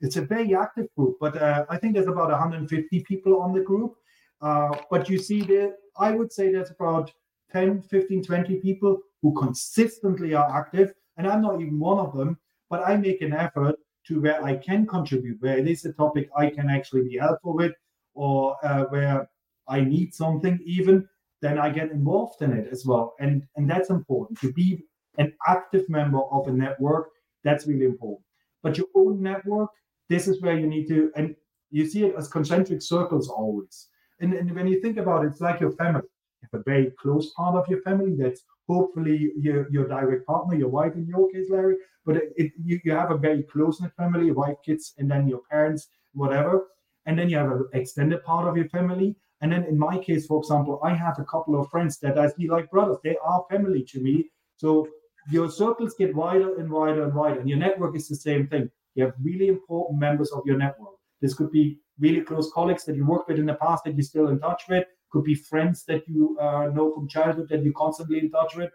[0.02, 3.62] it's a very active group, but uh, I think there's about 150 people on the
[3.62, 3.94] group.
[4.42, 7.12] Uh, but you see there, I would say there's about
[7.52, 10.94] 10, 15, 20 people who consistently are active.
[11.18, 12.38] And I'm not even one of them,
[12.70, 13.76] but I make an effort
[14.08, 17.56] to where I can contribute, where it is a topic I can actually be helpful
[17.56, 17.74] with,
[18.14, 19.30] or uh, where
[19.68, 21.08] I need something even,
[21.42, 23.16] then I get involved in it as well.
[23.20, 24.84] And and that's important to be
[25.18, 27.10] an active member of a network.
[27.44, 28.26] That's really important.
[28.64, 29.70] But your own network,
[30.10, 31.36] this is where you need to, and
[31.70, 33.89] you see it as concentric circles always.
[34.20, 36.04] And, and when you think about it, it's like your family.
[36.42, 40.56] You have a very close part of your family that's hopefully your, your direct partner,
[40.56, 41.76] your wife in your case, Larry.
[42.06, 45.28] But it, it, you, you have a very close knit family, wife, kids, and then
[45.28, 46.68] your parents, whatever.
[47.06, 49.16] And then you have an extended part of your family.
[49.42, 52.28] And then in my case, for example, I have a couple of friends that I
[52.28, 52.98] see like brothers.
[53.04, 54.30] They are family to me.
[54.58, 54.88] So
[55.32, 58.70] your circles get wider and wider and wider, and your network is the same thing.
[58.96, 60.96] You have really important members of your network.
[61.22, 64.04] This could be really close colleagues that you worked with in the past that you're
[64.04, 64.86] still in touch with.
[65.12, 68.72] Could be friends that you uh, know from childhood that you're constantly in touch with.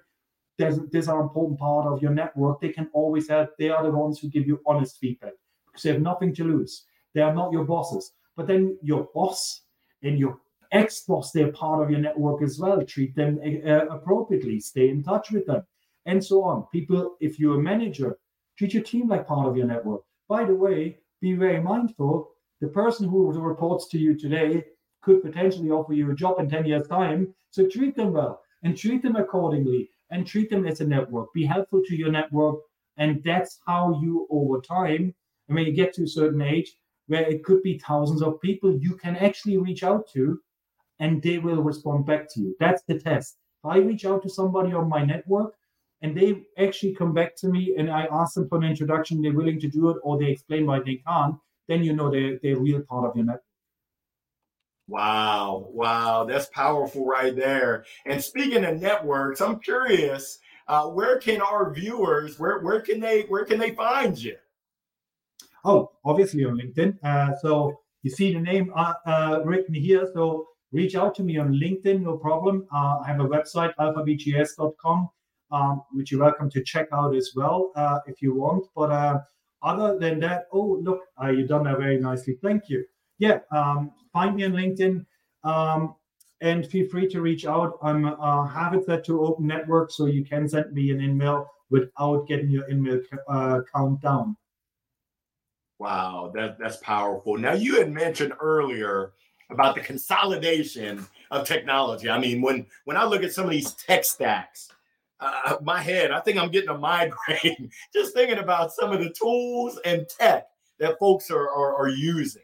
[0.59, 2.61] There's, these are important part of your network.
[2.61, 3.51] They can always help.
[3.59, 5.33] They are the ones who give you honest feedback
[5.67, 6.85] because they have nothing to lose.
[7.15, 8.13] They are not your bosses.
[8.37, 9.63] But then your boss
[10.03, 10.39] and your
[10.73, 12.85] ex-boss, they're part of your network as well.
[12.85, 14.61] Treat them uh, appropriately.
[14.61, 15.63] Stay in touch with them
[16.07, 16.65] and so on.
[16.73, 18.19] People, if you're a manager,
[18.59, 20.03] treat your team like part of your network.
[20.29, 22.34] By the way, be very mindful.
[22.64, 24.64] The person who reports to you today
[25.03, 27.35] could potentially offer you a job in 10 years' time.
[27.50, 31.31] So treat them well and treat them accordingly and treat them as a network.
[31.35, 32.57] Be helpful to your network.
[32.96, 35.14] And that's how you, over time,
[35.46, 36.72] and when you get to a certain age,
[37.07, 40.40] where it could be thousands of people you can actually reach out to
[41.00, 42.57] and they will respond back to you.
[42.59, 43.37] That's the test.
[43.62, 45.53] If I reach out to somebody on my network
[46.00, 49.35] and they actually come back to me and I ask them for an introduction, they're
[49.35, 51.37] willing to do it, or they explain why they can't,
[51.68, 53.42] then you know they're, they're real part of your network.
[54.87, 57.85] Wow, wow, that's powerful right there.
[58.05, 63.22] And speaking of networks, I'm curious, uh, where can our viewers, where where can they
[63.22, 64.37] where can they find you?
[65.64, 66.98] Oh, obviously on LinkedIn.
[67.03, 70.07] Uh, so you see the name uh, uh written here.
[70.12, 72.66] So reach out to me on LinkedIn, no problem.
[72.70, 75.09] Uh, I have a website, alphabgs.com
[75.55, 78.66] um, which you're welcome to check out as well uh, if you want.
[78.74, 79.20] But uh,
[79.64, 82.37] other than that, oh, look, uh, you've done that very nicely.
[82.42, 82.85] Thank you.
[83.19, 85.04] Yeah, um, find me on LinkedIn
[85.42, 85.94] um,
[86.40, 87.79] and feel free to reach out.
[87.83, 91.48] I'm uh, have it set to open network, so you can send me an email
[91.71, 94.37] without getting your email uh, count down.
[95.79, 97.37] Wow, that, that's powerful.
[97.37, 99.12] Now, you had mentioned earlier
[99.50, 102.08] about the consolidation of technology.
[102.08, 104.71] I mean, when when I look at some of these tech stacks,
[105.25, 106.10] uh, my head.
[106.10, 110.46] I think I'm getting a migraine just thinking about some of the tools and tech
[110.79, 112.42] that folks are, are, are using.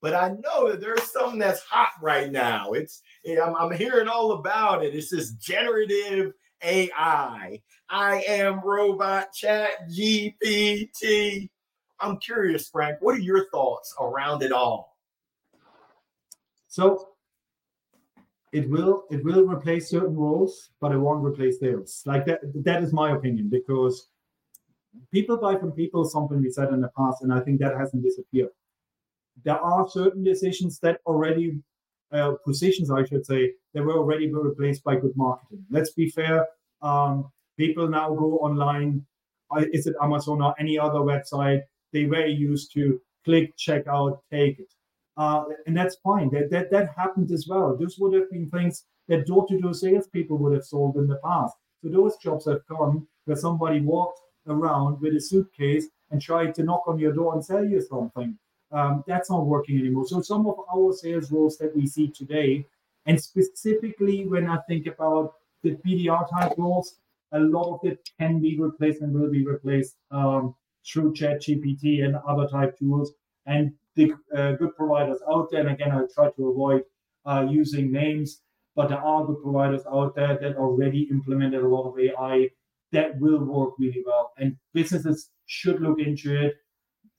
[0.00, 2.72] But I know that there's something that's hot right now.
[2.72, 4.94] It's I'm, I'm hearing all about it.
[4.94, 7.60] It's this generative AI.
[7.88, 11.48] I am robot chat GPT.
[11.98, 14.96] I'm curious, Frank, what are your thoughts around it all?
[16.68, 17.08] So
[18.56, 22.02] it will it will replace certain roles, but it won't replace sales.
[22.06, 24.08] Like that that is my opinion because
[25.12, 28.02] people buy from people something we said in the past, and I think that hasn't
[28.02, 28.54] disappeared.
[29.44, 31.60] There are certain decisions that already
[32.12, 35.62] uh, positions, I should say, that were already replaced by good marketing.
[35.70, 36.46] Let's be fair.
[36.80, 39.04] Um, people now go online.
[39.76, 41.60] Is it Amazon or any other website?
[41.92, 44.72] They were used to click, check out, take it.
[45.16, 46.30] Uh, and that's fine.
[46.30, 47.76] That, that that happened as well.
[47.76, 51.54] Those would have been things that door-to-door salespeople would have sold in the past.
[51.82, 56.62] So those jobs have gone where somebody walked around with a suitcase and tried to
[56.62, 58.36] knock on your door and sell you something.
[58.72, 60.06] Um, that's not working anymore.
[60.06, 62.66] So some of our sales roles that we see today,
[63.06, 66.96] and specifically when I think about the BDR type roles,
[67.32, 70.54] a lot of it can be replaced and will be replaced um,
[70.84, 73.12] through ChatGPT and other type tools.
[73.46, 76.82] And the uh, good providers out there, and again, I try to avoid
[77.24, 78.42] uh, using names,
[78.76, 82.50] but there are good providers out there that already implemented a lot of AI
[82.92, 84.32] that will work really well.
[84.38, 86.54] And businesses should look into it.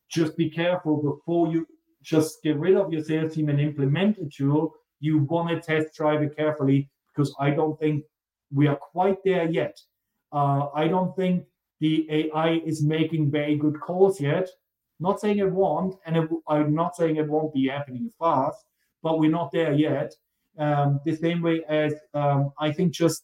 [0.09, 1.67] Just be careful before you
[2.01, 4.73] just get rid of your sales team and implement a tool.
[4.99, 8.05] You want to test drive it carefully because I don't think
[8.53, 9.77] we are quite there yet.
[10.31, 11.45] Uh, I don't think
[11.79, 14.49] the AI is making very good calls yet.
[14.99, 18.65] Not saying it won't, and it, I'm not saying it won't be happening fast,
[19.03, 20.13] but we're not there yet.
[20.57, 23.23] Um, the same way as um, I think just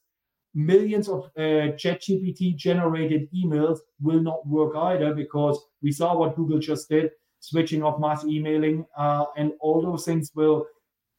[0.54, 6.60] millions of uh, ChatGPT generated emails will not work either because we saw what Google
[6.60, 7.10] just did,
[7.40, 10.68] switching off mass emailing, uh, and all those things will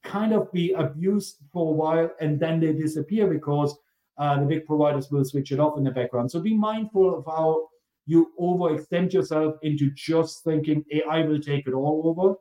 [0.04, 3.76] kind of be abused for a while and then they disappear because
[4.18, 6.30] uh, the big providers will switch it off in the background.
[6.30, 7.68] So be mindful of how
[8.06, 12.34] you overextend yourself into just thinking AI will take it all over.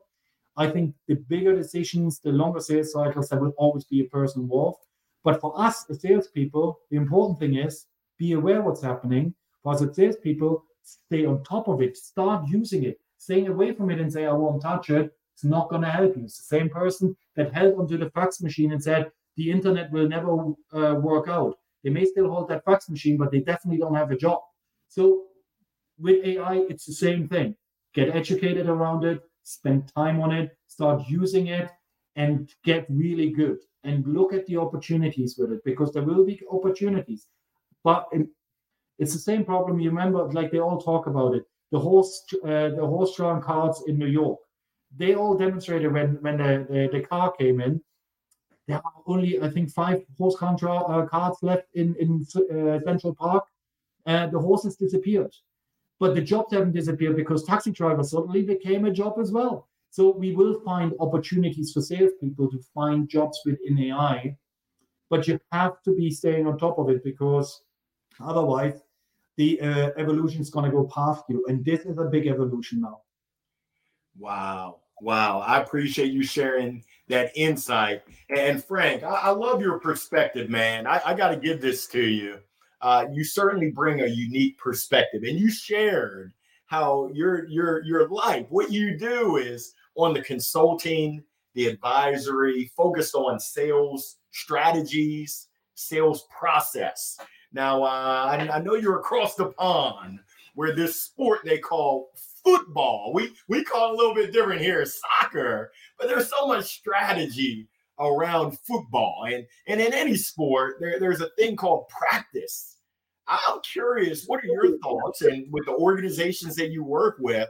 [0.55, 4.43] I think the bigger decisions, the longer sales cycles, there will always be a person
[4.43, 4.79] involved.
[5.23, 7.87] But for us as salespeople, the important thing is
[8.17, 9.33] be aware what's happening.
[9.63, 12.99] For us as salespeople, stay on top of it, start using it.
[13.17, 16.15] Staying away from it and say, I won't touch it, it's not going to help
[16.17, 16.25] you.
[16.25, 20.07] It's the same person that held onto the fax machine and said, the internet will
[20.07, 21.57] never uh, work out.
[21.83, 24.41] They may still hold that fax machine, but they definitely don't have a job.
[24.89, 25.23] So
[26.03, 27.55] with AI, it's the same thing.
[27.93, 31.69] Get educated around it, spend time on it, start using it,
[32.15, 33.57] and get really good.
[33.83, 37.27] And look at the opportunities with it because there will be opportunities.
[37.83, 38.07] But
[38.99, 39.79] it's the same problem.
[39.79, 41.43] You remember, like they all talk about it.
[41.71, 44.39] The horse, uh, the horse-drawn carts in New York.
[44.95, 47.81] They all demonstrated when when the, the, the car came in.
[48.67, 53.45] There are only, I think, five horse-drawn uh, carts left in in uh, Central Park.
[54.05, 55.33] the horses disappeared
[55.99, 59.67] but the jobs haven't disappeared because taxi drivers suddenly became a job as well.
[59.89, 64.35] So we will find opportunities for salespeople to find jobs within AI,
[65.09, 67.61] but you have to be staying on top of it because
[68.19, 68.81] otherwise
[69.37, 71.45] the uh, evolution is going to go past you.
[71.47, 73.01] And this is a big evolution now.
[74.17, 74.79] Wow.
[74.99, 75.39] Wow.
[75.39, 78.03] I appreciate you sharing that insight.
[78.35, 80.87] And Frank, I, I love your perspective, man.
[80.87, 82.39] I, I got to give this to you
[82.83, 85.23] uh, you certainly bring a unique perspective.
[85.23, 86.33] And you shared
[86.65, 91.23] how your your your life, what you do is on the consulting,
[91.55, 97.17] the advisory, focused on sales strategies, sales process.
[97.53, 100.19] Now, uh, I, I know you're across the pond
[100.55, 102.09] where this sport they call
[102.43, 103.11] football.
[103.13, 107.69] We we call it a little bit different here, soccer, but there's so much strategy
[107.99, 109.25] around football.
[109.31, 112.72] And and in any sport, there, there's a thing called practice.
[113.27, 115.21] I'm curious, what are your thoughts?
[115.21, 117.49] And with the organizations that you work with,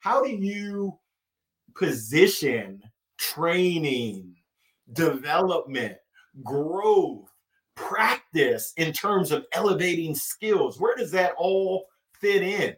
[0.00, 0.98] how do you
[1.74, 2.82] position
[3.18, 4.34] training,
[4.92, 5.96] development,
[6.42, 7.28] growth,
[7.74, 10.80] practice in terms of elevating skills?
[10.80, 11.86] Where does that all
[12.20, 12.76] fit in?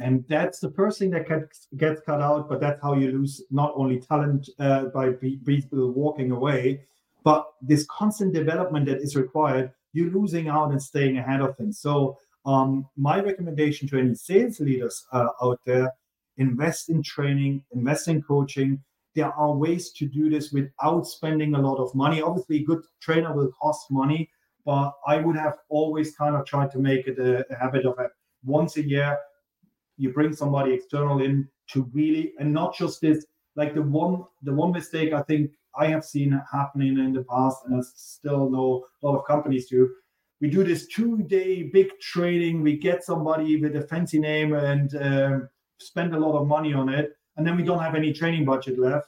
[0.00, 3.72] And that's the first thing that gets, cut out, but that's how you lose not
[3.76, 6.84] only talent uh, by people walking away,
[7.22, 11.78] but this constant development that is required you're losing out and staying ahead of things.
[11.78, 15.92] So, um, my recommendation to any sales leaders uh, out there
[16.38, 18.82] invest in training, invest in coaching.
[19.14, 22.22] There are ways to do this without spending a lot of money.
[22.22, 24.30] Obviously, a good trainer will cost money,
[24.64, 27.98] but I would have always kind of tried to make it a, a habit of
[27.98, 28.10] it.
[28.44, 29.18] Once a year,
[29.98, 33.26] you bring somebody external in to really, and not just this.
[33.54, 37.58] Like the one, the one mistake I think I have seen happening in the past,
[37.64, 39.90] and I still know a lot of companies do,
[40.40, 42.62] we do this two-day big training.
[42.62, 45.48] We get somebody with a fancy name and um,
[45.78, 48.78] spend a lot of money on it, and then we don't have any training budget
[48.78, 49.06] left.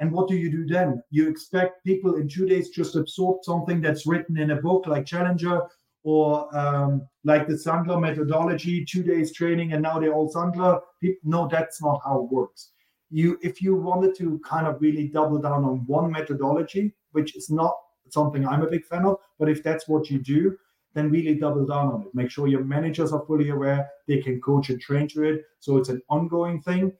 [0.00, 1.02] And what do you do then?
[1.10, 5.06] You expect people in two days just absorb something that's written in a book like
[5.06, 5.62] Challenger
[6.02, 10.80] or um, like the Sandler methodology, two days training, and now they're all Sandler.
[11.22, 12.72] No, that's not how it works.
[13.14, 17.48] You, if you wanted to kind of really double down on one methodology, which is
[17.48, 17.74] not
[18.08, 20.56] something I'm a big fan of, but if that's what you do,
[20.94, 22.08] then really double down on it.
[22.12, 25.42] Make sure your managers are fully aware, they can coach and train to it.
[25.60, 26.92] So it's an ongoing thing.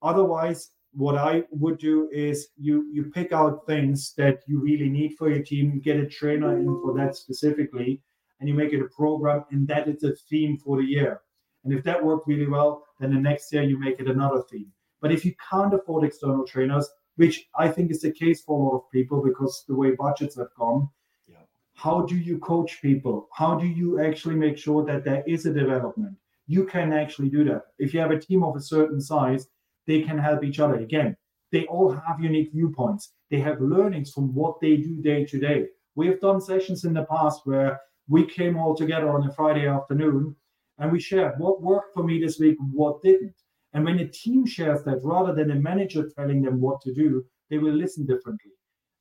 [0.00, 5.16] Otherwise, what I would do is you you pick out things that you really need
[5.18, 8.00] for your team, you get a trainer in for that specifically,
[8.40, 11.20] and you make it a program, and that is a theme for the year.
[11.64, 14.72] And if that worked really well, then the next year you make it another theme.
[15.02, 18.62] But if you can't afford external trainers, which I think is the case for a
[18.62, 20.88] lot of people because the way budgets have gone,
[21.28, 21.44] yeah.
[21.74, 23.28] how do you coach people?
[23.34, 26.16] How do you actually make sure that there is a development?
[26.46, 27.64] You can actually do that.
[27.78, 29.48] If you have a team of a certain size,
[29.86, 30.76] they can help each other.
[30.76, 31.16] Again,
[31.50, 33.12] they all have unique viewpoints.
[33.30, 35.66] They have learnings from what they do day to day.
[35.96, 39.66] We have done sessions in the past where we came all together on a Friday
[39.66, 40.36] afternoon
[40.78, 43.34] and we shared what worked for me this week, what didn't.
[43.74, 47.24] And when a team shares that rather than a manager telling them what to do,
[47.50, 48.52] they will listen differently.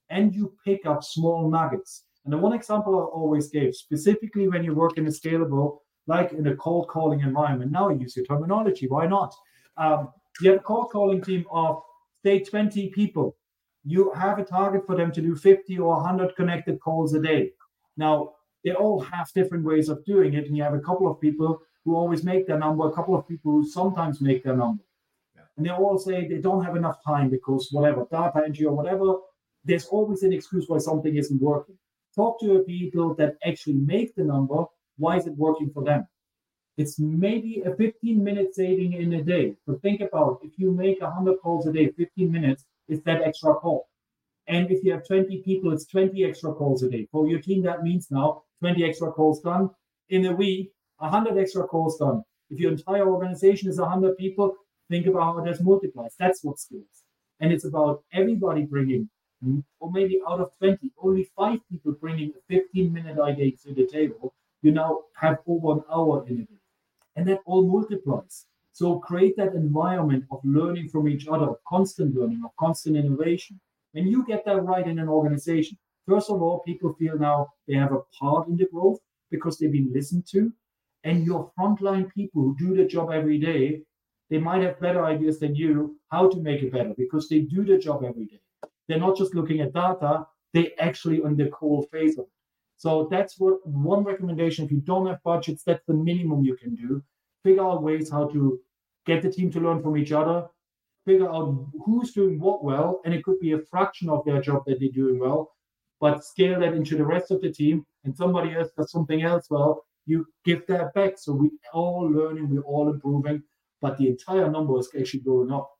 [0.09, 2.03] And you pick up small nuggets.
[2.23, 6.31] And the one example I always gave, specifically when you work in a scalable, like
[6.33, 8.87] in a cold calling environment, now use your terminology.
[8.87, 9.33] Why not?
[9.77, 10.09] Um,
[10.41, 11.81] you have a cold calling team of
[12.23, 13.35] say 20 people.
[13.83, 17.51] You have a target for them to do 50 or 100 connected calls a day.
[17.97, 21.19] Now, they all have different ways of doing it, and you have a couple of
[21.19, 24.83] people who always make their number, a couple of people who sometimes make their number.
[25.35, 25.41] Yeah.
[25.57, 29.15] And they all say they don't have enough time because whatever, data entry or whatever,
[29.63, 31.77] there's always an excuse why something isn't working.
[32.15, 34.65] Talk to your people that actually make the number.
[34.97, 36.07] Why is it working for them?
[36.77, 39.55] It's maybe a 15 minute saving in a day.
[39.67, 43.53] But think about if you make 100 calls a day, 15 minutes is that extra
[43.55, 43.87] call.
[44.47, 47.07] And if you have 20 people, it's 20 extra calls a day.
[47.11, 49.69] For your team, that means now 20 extra calls done.
[50.09, 50.71] In a week,
[51.01, 52.23] 100 extra calls done.
[52.49, 54.55] If your entire organization is 100 people,
[54.89, 56.15] think about how that multiplies.
[56.19, 57.03] That's what scales.
[57.39, 59.09] And it's about everybody bringing,
[59.79, 63.87] or maybe out of 20, only five people bringing a 15 minute idea to the
[63.87, 64.33] table.
[64.61, 66.47] You now have over an hour in it
[67.15, 68.45] and that all multiplies.
[68.73, 73.59] So create that environment of learning from each other, of constant learning, of constant innovation.
[73.91, 75.77] When you get that right in an organization,
[76.07, 78.99] first of all, people feel now they have a part in the growth
[79.29, 80.51] because they've been listened to.
[81.03, 83.81] And your frontline people who do the job every day,
[84.29, 87.63] they might have better ideas than you how to make it better because they do
[87.65, 88.41] the job every day.
[88.87, 92.31] They're not just looking at data, they actually on the core phase of it.
[92.77, 94.65] So that's what one recommendation.
[94.65, 97.03] If you don't have budgets, that's the minimum you can do.
[97.43, 98.59] Figure out ways how to
[99.05, 100.47] get the team to learn from each other.
[101.05, 104.63] Figure out who's doing what well, and it could be a fraction of their job
[104.65, 105.51] that they're doing well,
[105.99, 107.85] but scale that into the rest of the team.
[108.03, 111.17] And somebody else does something else well, you give that back.
[111.17, 113.43] So we're all learning, we're all improving,
[113.81, 115.71] but the entire number is actually going up.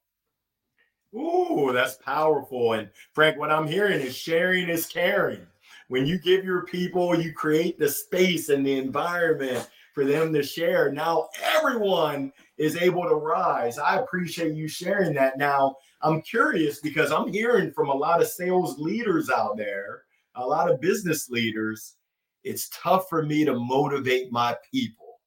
[1.13, 2.73] Ooh, that's powerful.
[2.73, 5.45] And Frank, what I'm hearing is sharing is caring
[5.91, 10.41] when you give your people, you create the space and the environment for them to
[10.41, 10.89] share.
[10.89, 13.77] Now everyone is able to rise.
[13.77, 15.37] I appreciate you sharing that.
[15.37, 20.03] Now, I'm curious because I'm hearing from a lot of sales leaders out there,
[20.35, 21.95] a lot of business leaders,
[22.43, 25.19] it's tough for me to motivate my people.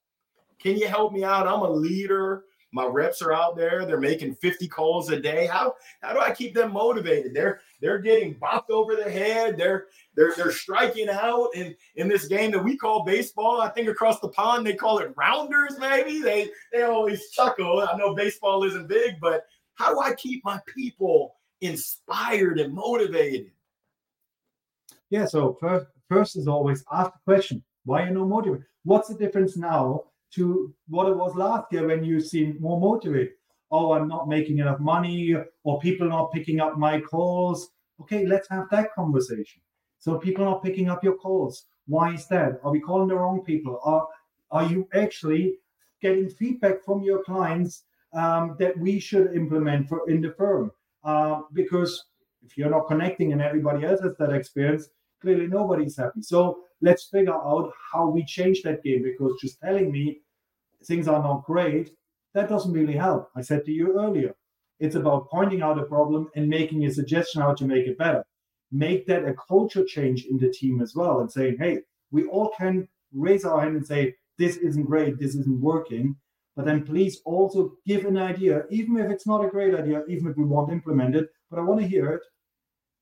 [0.59, 1.47] Can you help me out?
[1.47, 2.45] I'm a leader.
[2.71, 3.85] My reps are out there.
[3.85, 5.45] They're making 50 calls a day.
[5.45, 7.33] How how do i keep them motivated?
[7.33, 9.57] They're they're getting bopped over the head.
[9.57, 9.85] They're
[10.15, 13.61] they're they're striking out in in this game that we call baseball.
[13.61, 16.19] I think across the pond they call it rounders maybe.
[16.19, 17.87] They they always chuckle.
[17.89, 19.45] I know baseball isn't big but
[19.75, 23.51] how do i keep my people inspired and motivated?
[25.09, 29.09] Yeah so first first is always ask the question why are you not motivated what's
[29.09, 30.01] the difference now
[30.35, 33.33] to what it was last year when you seemed more motivated.
[33.71, 37.69] Oh, I'm not making enough money, or people are not picking up my calls.
[38.01, 39.61] Okay, let's have that conversation.
[39.99, 41.65] So people not picking up your calls.
[41.87, 42.59] Why is that?
[42.63, 43.79] Are we calling the wrong people?
[43.83, 44.07] Are
[44.51, 45.55] are you actually
[46.01, 47.83] getting feedback from your clients
[48.13, 50.71] um, that we should implement for in the firm?
[51.03, 52.05] Uh, because
[52.43, 54.89] if you're not connecting and everybody else has that experience,
[55.21, 56.21] clearly nobody's happy.
[56.21, 60.21] So let's figure out how we change that game because just telling me
[60.85, 61.91] things are not great,
[62.33, 63.29] that doesn't really help.
[63.35, 64.35] I said to you earlier,
[64.79, 68.23] it's about pointing out a problem and making a suggestion how to make it better.
[68.71, 71.79] Make that a culture change in the team as well and saying, hey,
[72.11, 76.15] We all can raise our hand and say, this isn't great, this isn't working.
[76.55, 80.27] But then please also give an idea, even if it's not a great idea, even
[80.27, 82.21] if we won't implement it, but I want to hear it.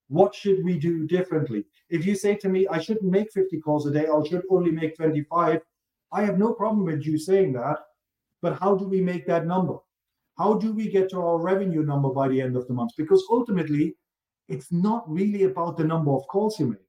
[0.08, 1.66] What should we do differently?
[1.90, 4.72] If you say to me, I shouldn't make 50 calls a day, I should only
[4.72, 5.62] make 25,
[6.12, 7.78] I have no problem with you saying that.
[8.42, 9.78] But how do we make that number?
[10.38, 12.92] How do we get to our revenue number by the end of the month?
[12.98, 13.96] Because ultimately,
[14.50, 16.88] it's not really about the number of calls you make.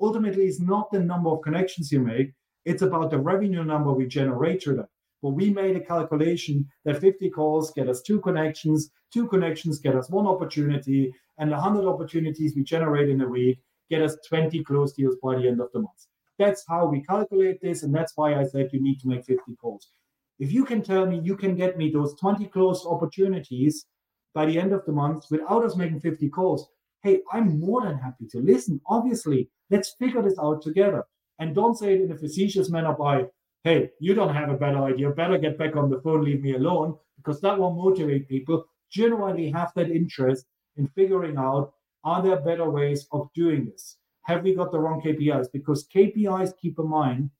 [0.00, 2.32] Ultimately, it's not the number of connections you make.
[2.64, 4.88] It's about the revenue number we generate through that.
[5.22, 9.94] But we made a calculation that 50 calls get us two connections, two connections get
[9.94, 13.58] us one opportunity, and 100 opportunities we generate in a week
[13.90, 16.06] get us 20 closed deals by the end of the month.
[16.38, 19.54] That's how we calculate this, and that's why I said you need to make 50
[19.60, 19.90] calls.
[20.38, 23.86] If you can tell me you can get me those 20 closed opportunities
[24.34, 26.68] by the end of the month without us making 50 calls,
[27.02, 28.80] hey, I'm more than happy to listen.
[28.86, 31.04] Obviously, let's figure this out together.
[31.38, 33.26] And don't say it in a facetious manner by,
[33.62, 36.54] hey, you don't have a better idea, better get back on the phone, leave me
[36.54, 38.64] alone, because that won't motivate people.
[38.90, 40.46] Generally, have that interest
[40.76, 43.96] in figuring out are there better ways of doing this?
[44.22, 45.48] Have we got the wrong KPIs?
[45.52, 47.30] Because KPIs, keep in mind,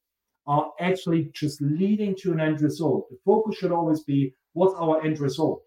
[0.47, 3.09] are actually just leading to an end result.
[3.11, 5.63] The focus should always be what's our end result.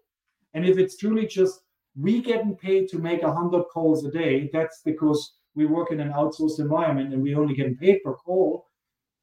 [0.54, 1.60] And if it's truly just
[1.96, 6.12] we getting paid to make 100 calls a day, that's because we work in an
[6.12, 8.68] outsourced environment and we only getting paid per call.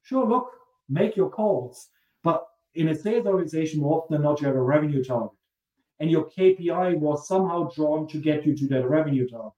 [0.02, 0.50] Sure, look,
[0.88, 1.88] make your calls.
[2.22, 5.35] But in a sales organization, more often than not, you have a revenue target.
[5.98, 9.52] And your KPI was somehow drawn to get you to that revenue target.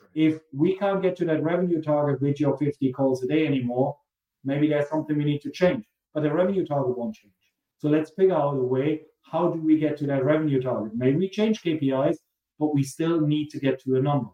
[0.00, 0.10] Right.
[0.14, 3.96] If we can't get to that revenue target with your 50 calls a day anymore,
[4.44, 5.84] maybe there's something we need to change.
[6.12, 7.34] But the revenue target won't change.
[7.78, 9.02] So let's figure out a way.
[9.22, 10.92] How do we get to that revenue target?
[10.94, 12.16] Maybe we change KPIs,
[12.58, 14.30] but we still need to get to a number.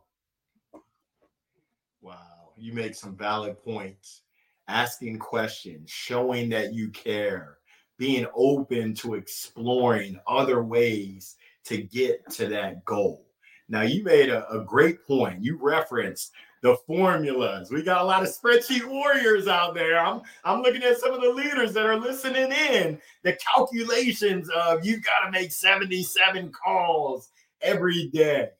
[2.01, 4.23] Wow, you make some valid points.
[4.69, 7.59] Asking questions, showing that you care,
[7.99, 13.27] being open to exploring other ways to get to that goal.
[13.69, 15.43] Now, you made a, a great point.
[15.43, 16.33] You referenced
[16.63, 17.71] the formulas.
[17.71, 19.99] We got a lot of spreadsheet warriors out there.
[19.99, 23.01] I'm I'm looking at some of the leaders that are listening in.
[23.25, 28.51] The calculations of you've got to make 77 calls every day.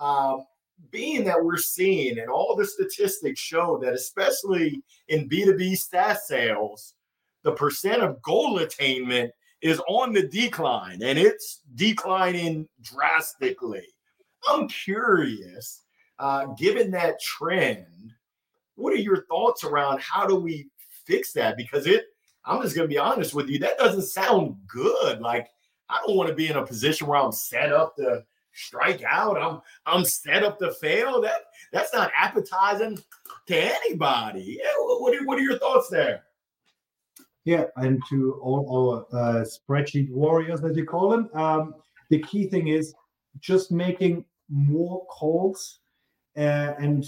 [0.00, 0.44] Um,
[0.90, 6.94] being that we're seeing and all the statistics show that especially in B2B SaaS sales,
[7.42, 9.32] the percent of goal attainment
[9.64, 13.86] is on the decline and it's declining drastically.
[14.46, 15.80] I'm curious
[16.18, 18.12] uh, given that trend,
[18.74, 20.68] what are your thoughts around how do we
[21.06, 21.56] fix that?
[21.56, 22.04] Because it,
[22.44, 25.20] I'm just going to be honest with you, that doesn't sound good.
[25.20, 25.48] Like,
[25.88, 29.40] I don't want to be in a position where I'm set up to strike out.
[29.40, 31.20] I'm I'm set up to fail.
[31.20, 32.98] That that's not appetizing
[33.46, 34.60] to anybody.
[34.78, 36.24] What are, what are your thoughts there?
[37.44, 41.74] Yeah, and to all our uh, spreadsheet warriors, as you call them, um,
[42.08, 42.94] the key thing is
[43.40, 45.80] just making more calls
[46.36, 47.04] uh, and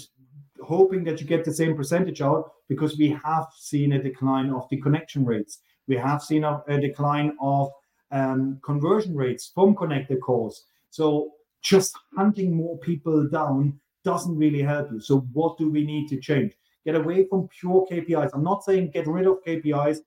[0.63, 4.67] hoping that you get the same percentage out because we have seen a decline of
[4.69, 5.61] the connection rates.
[5.87, 7.71] We have seen a, a decline of
[8.11, 10.65] um, conversion rates from connected calls.
[10.89, 11.31] So
[11.61, 14.99] just hunting more people down doesn't really help you.
[14.99, 16.53] So what do we need to change?
[16.85, 18.31] Get away from pure KPIs.
[18.33, 19.99] I'm not saying get rid of KPIs.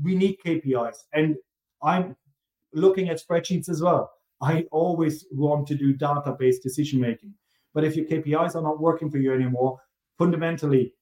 [0.00, 0.96] We need KPIs.
[1.12, 1.36] And
[1.82, 2.16] I'm
[2.72, 4.10] looking at spreadsheets as well.
[4.40, 7.34] I always want to do data-based decision making.
[7.74, 9.78] But if your KPIs are not working for you anymore,
[10.18, 10.94] fundamentally,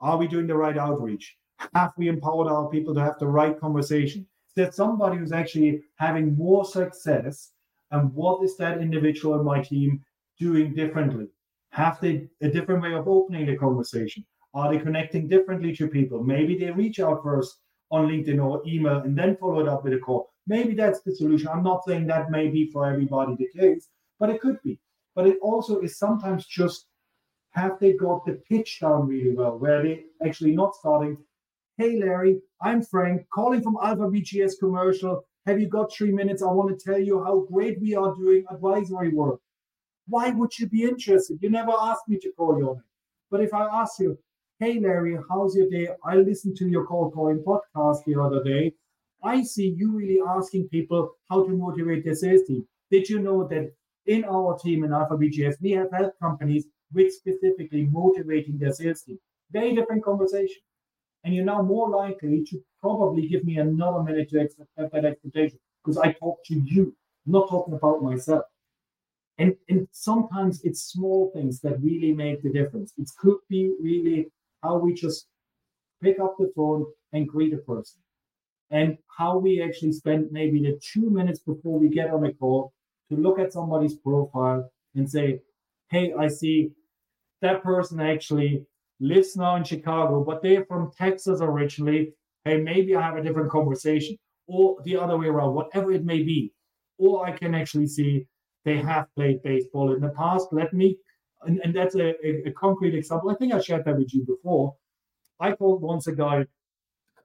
[0.00, 1.36] are we doing the right outreach?
[1.74, 4.26] Have we empowered our people to have the right conversation?
[4.48, 7.52] Is there somebody who's actually having more success?
[7.90, 10.02] And what is that individual in my team
[10.38, 11.28] doing differently?
[11.70, 14.24] Have they a different way of opening the conversation?
[14.54, 16.22] Are they connecting differently to people?
[16.22, 17.58] Maybe they reach out first
[17.90, 20.30] on LinkedIn or email and then follow it up with a call.
[20.46, 21.48] Maybe that's the solution.
[21.48, 24.78] I'm not saying that may be for everybody the case, but it could be
[25.16, 26.86] but it also is sometimes just
[27.50, 31.16] have they got the pitch down really well, where they actually not starting,
[31.78, 35.24] hey Larry, I'm Frank, calling from Alpha BGS commercial.
[35.46, 36.42] Have you got three minutes?
[36.42, 39.40] I want to tell you how great we are doing advisory work.
[40.06, 41.38] Why would you be interested?
[41.40, 42.82] You never asked me to call you on it.
[43.30, 44.18] But if I ask you,
[44.58, 45.88] hey Larry, how's your day?
[46.02, 48.72] I listened to your cold calling podcast the other day.
[49.22, 52.66] I see you really asking people how to motivate their sales team.
[52.90, 53.72] Did you know that
[54.06, 59.02] in our team in Alpha BGS, we have helped companies with specifically motivating their sales
[59.02, 59.18] team.
[59.50, 60.62] Very different conversation.
[61.24, 64.48] And you're now more likely to probably give me another minute to
[64.78, 66.96] have that expectation because I talk to you,
[67.26, 68.44] not talking about myself.
[69.38, 72.94] And, and sometimes it's small things that really make the difference.
[72.96, 74.30] It could be really
[74.66, 75.28] how we just
[76.02, 78.00] pick up the phone and greet a person.
[78.70, 82.72] And how we actually spend maybe the two minutes before we get on a call
[83.10, 85.40] to look at somebody's profile and say,
[85.90, 86.72] hey, I see
[87.42, 88.66] that person actually
[88.98, 92.12] lives now in Chicago, but they're from Texas originally.
[92.44, 94.16] Hey, maybe I have a different conversation,
[94.48, 96.52] or the other way around, whatever it may be.
[96.98, 98.26] Or I can actually see
[98.64, 100.48] they have played baseball in the past.
[100.50, 100.96] Let me,
[101.42, 103.30] and, and that's a, a, a concrete example.
[103.30, 104.74] I think I shared that with you before.
[105.40, 106.46] I called once a guy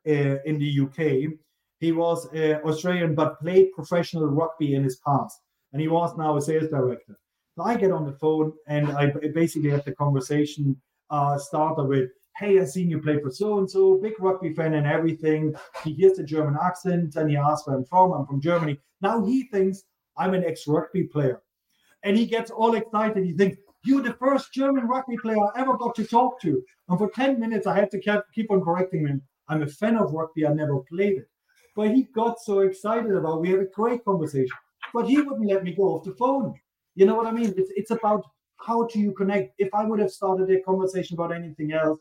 [0.08, 1.34] uh, in the UK.
[1.80, 5.40] He was uh, Australian but played professional rugby in his past,
[5.74, 7.18] and he was now a sales director.
[7.56, 11.38] So I get on the phone and I basically have the conversation uh,
[11.78, 15.56] with, "Hey, I've seen you play for so and so, big rugby fan and everything."
[15.84, 18.14] He hears the German accent and he asks where I'm from.
[18.14, 18.80] I'm from Germany.
[19.02, 19.84] Now he thinks
[20.18, 21.42] I'm an ex-rugby player,
[22.04, 23.26] and he gets all excited.
[23.26, 26.62] He thinks, you're the first German rugby player I ever got to talk to.
[26.90, 29.22] And for 10 minutes, I had to keep on correcting him.
[29.48, 30.46] I'm a fan of rugby.
[30.46, 31.28] I never played it.
[31.76, 34.56] But he got so excited about We had a great conversation.
[34.94, 36.54] But he wouldn't let me go off the phone.
[36.96, 37.54] You know what I mean?
[37.58, 38.24] It's, it's about
[38.60, 39.54] how do you connect.
[39.58, 42.00] If I would have started a conversation about anything else,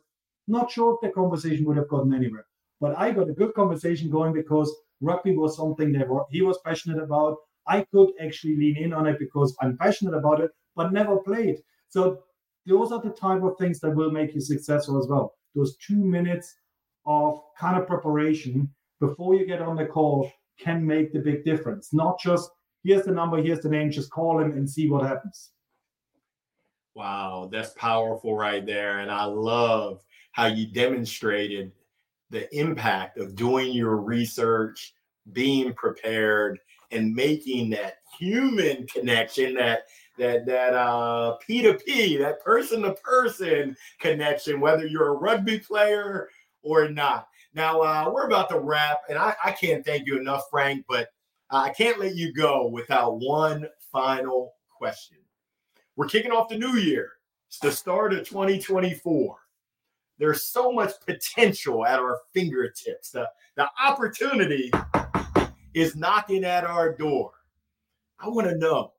[0.49, 2.47] not sure if the conversation would have gotten anywhere.
[2.81, 7.03] But I got a good conversation going because rugby was something that he was passionate
[7.03, 7.37] about.
[7.67, 11.59] I could actually lean in on it because I'm passionate about it, but never played.
[11.89, 12.23] So
[12.67, 15.35] those are the type of things that will make you successful as well.
[15.55, 16.55] Those two minutes
[17.07, 21.93] of kind of preparation before you get on the call can make the big difference.
[21.93, 22.51] Not just
[22.85, 25.51] here's the number, here's the name, just call him and see what happens.
[26.95, 29.01] Wow, that's powerful right there.
[29.01, 30.03] And I love
[30.33, 31.73] how you demonstrated
[32.31, 34.95] the impact of doing your research,
[35.33, 36.59] being prepared,
[36.91, 39.85] and making that human connection that
[40.19, 45.59] that that uh P to P, that person to person connection, whether you're a rugby
[45.59, 46.29] player
[46.63, 47.29] or not.
[47.55, 51.09] Now uh, we're about to wrap, and I, I can't thank you enough, Frank, but
[51.51, 55.19] I can't let you go without one final question.
[55.97, 57.13] We're kicking off the new year.
[57.49, 59.37] It's the start of 2024.
[60.19, 63.11] There's so much potential at our fingertips.
[63.11, 64.71] The, the opportunity
[65.75, 67.33] is knocking at our door.
[68.19, 68.93] I want to know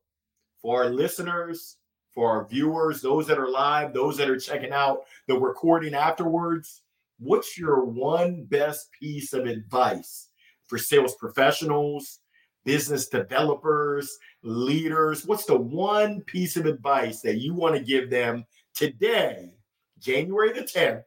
[0.61, 1.77] for our listeners,
[2.13, 6.81] for our viewers, those that are live, those that are checking out the recording afterwards,
[7.19, 10.29] what's your one best piece of advice
[10.65, 12.19] for sales professionals,
[12.65, 15.25] business developers, leaders?
[15.25, 19.51] What's the one piece of advice that you want to give them today,
[19.99, 21.03] January the 10th,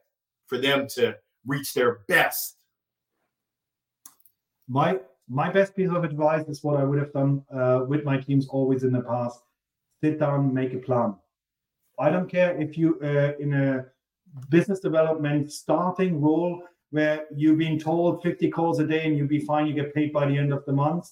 [0.47, 2.57] for them to reach their best?
[4.67, 8.17] My my best piece of advice is what I would have done uh, with my
[8.17, 9.39] teams always in the past.
[10.01, 11.15] Sit down, make a plan.
[11.99, 13.85] I don't care if you uh, in a
[14.49, 16.61] business development starting role
[16.91, 20.13] where you've been told 50 calls a day and you'll be fine, you get paid
[20.13, 21.09] by the end of the month.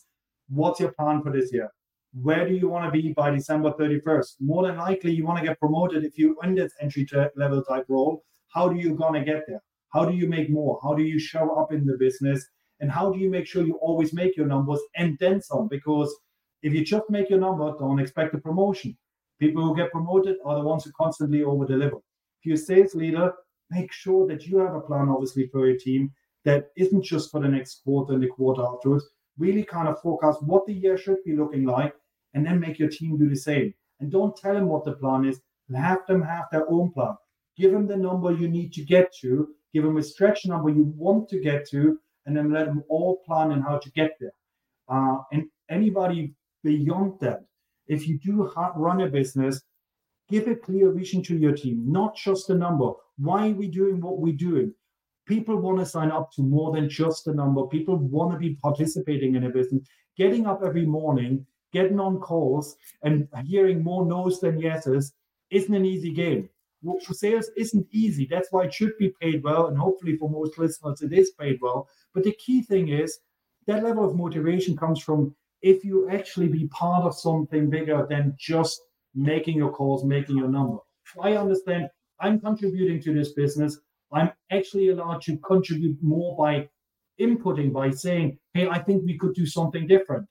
[0.49, 1.71] What's your plan for this year?
[2.13, 4.35] Where do you want to be by December 31st?
[4.39, 7.85] More than likely, you want to get promoted if you're in this entry level type
[7.87, 8.23] role.
[8.53, 9.63] How do you gonna get there?
[9.91, 10.79] How do you make more?
[10.83, 12.45] How do you show up in the business?
[12.83, 15.69] And how do you make sure you always make your numbers and then some?
[15.69, 16.13] Because
[16.63, 18.97] if you just make your number, don't expect a promotion.
[19.39, 21.95] People who get promoted are the ones who constantly over deliver.
[21.95, 23.31] If you're a sales leader,
[23.71, 26.11] make sure that you have a plan, obviously, for your team
[26.43, 29.05] that isn't just for the next quarter and the quarter afterwards.
[29.37, 31.95] Really kind of forecast what the year should be looking like
[32.33, 33.73] and then make your team do the same.
[34.01, 35.39] And don't tell them what the plan is.
[35.73, 37.15] Have them have their own plan.
[37.55, 39.47] Give them the number you need to get to.
[39.73, 43.21] Give them a stretch number you want to get to, and then let them all
[43.25, 44.33] plan on how to get there.
[44.89, 47.45] Uh, and anybody beyond that,
[47.87, 49.61] if you do run a business,
[50.29, 52.91] give a clear vision to your team, not just a number.
[53.17, 54.73] Why are we doing what we're doing?
[55.27, 57.65] People want to sign up to more than just a number.
[57.67, 62.75] People want to be participating in a business, getting up every morning, getting on calls,
[63.03, 65.13] and hearing more no's than yeses
[65.49, 66.49] isn't an easy game.
[67.11, 68.27] Sales isn't easy.
[68.29, 69.67] That's why it should be paid well.
[69.67, 71.87] And hopefully, for most listeners, it is paid well.
[72.13, 73.19] But the key thing is
[73.67, 78.35] that level of motivation comes from if you actually be part of something bigger than
[78.37, 78.81] just
[79.15, 80.77] making your calls, making your number.
[81.21, 83.79] I understand I'm contributing to this business.
[84.11, 86.69] I'm actually allowed to contribute more by
[87.19, 90.27] inputting, by saying, hey, I think we could do something different.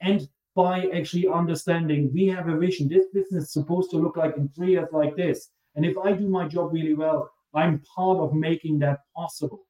[0.00, 2.88] And by actually understanding we have a vision.
[2.88, 5.50] This business is supposed to look like in three years like this.
[5.74, 9.66] And if I do my job really well, I'm part of making that possible.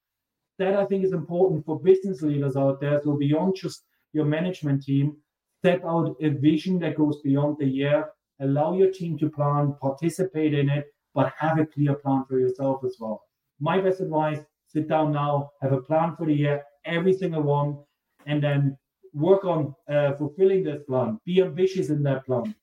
[0.58, 3.00] That I think is important for business leaders out there.
[3.02, 5.16] So beyond just your management team,
[5.62, 8.08] set out a vision that goes beyond the year,
[8.40, 12.82] allow your team to plan, participate in it, but have a clear plan for yourself
[12.84, 13.22] as well.
[13.58, 17.78] My best advice sit down now, have a plan for the year, every single one,
[18.26, 18.76] and then
[19.12, 21.18] work on uh, fulfilling this plan.
[21.24, 22.54] Be ambitious in that plan.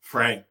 [0.00, 0.44] Frank,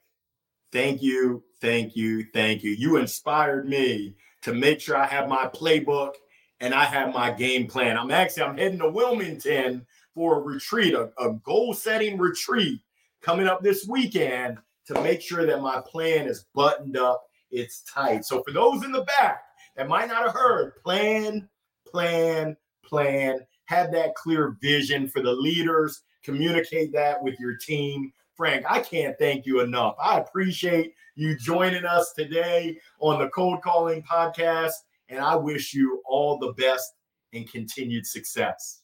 [0.72, 2.72] thank you, thank you, thank you.
[2.72, 6.14] You inspired me to make sure I have my playbook
[6.60, 7.98] and I have my game plan.
[7.98, 12.82] I'm actually I'm heading to Wilmington for a retreat, a, a goal setting retreat
[13.22, 14.58] coming up this weekend
[14.88, 18.26] to make sure that my plan is buttoned up, it's tight.
[18.26, 19.44] So for those in the back
[19.76, 21.48] that might not have heard, plan,
[21.88, 28.12] plan, plan, have that clear vision for the leaders, communicate that with your team.
[28.42, 29.94] Frank, I can't thank you enough.
[30.04, 34.72] I appreciate you joining us today on the Cold Calling Podcast,
[35.10, 36.92] and I wish you all the best
[37.34, 38.82] and continued success.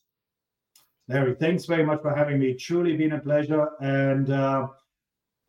[1.08, 2.54] Larry, thanks very much for having me.
[2.54, 4.68] Truly been a pleasure, and uh,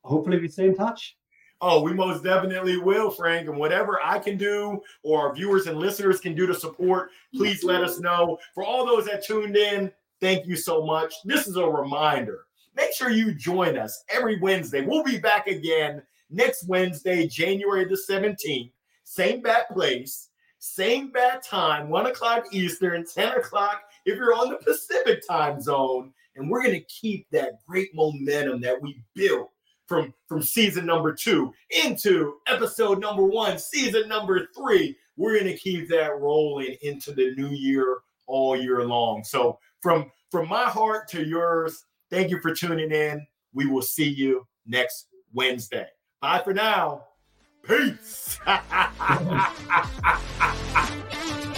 [0.04, 1.18] hopefully we stay in touch.
[1.60, 3.46] Oh, we most definitely will, Frank.
[3.46, 7.62] And whatever I can do or our viewers and listeners can do to support, please
[7.62, 8.38] let us know.
[8.54, 11.12] For all those that tuned in, thank you so much.
[11.26, 12.46] This is a reminder.
[12.78, 14.82] Make sure you join us every Wednesday.
[14.82, 16.00] We'll be back again
[16.30, 18.70] next Wednesday, January the 17th.
[19.02, 20.28] Same bat place,
[20.60, 26.12] same bat time, 1 o'clock Eastern, 10 o'clock if you're on the Pacific time zone.
[26.36, 29.50] And we're going to keep that great momentum that we built
[29.88, 31.52] from from season number two
[31.84, 34.94] into episode number one, season number three.
[35.16, 39.24] We're gonna keep that rolling into the new year all year long.
[39.24, 43.26] So from from my heart to yours, thank you for tuning in.
[43.52, 45.86] We will see you next Wednesday.
[46.20, 47.04] Bye for now.
[47.66, 48.38] Peace.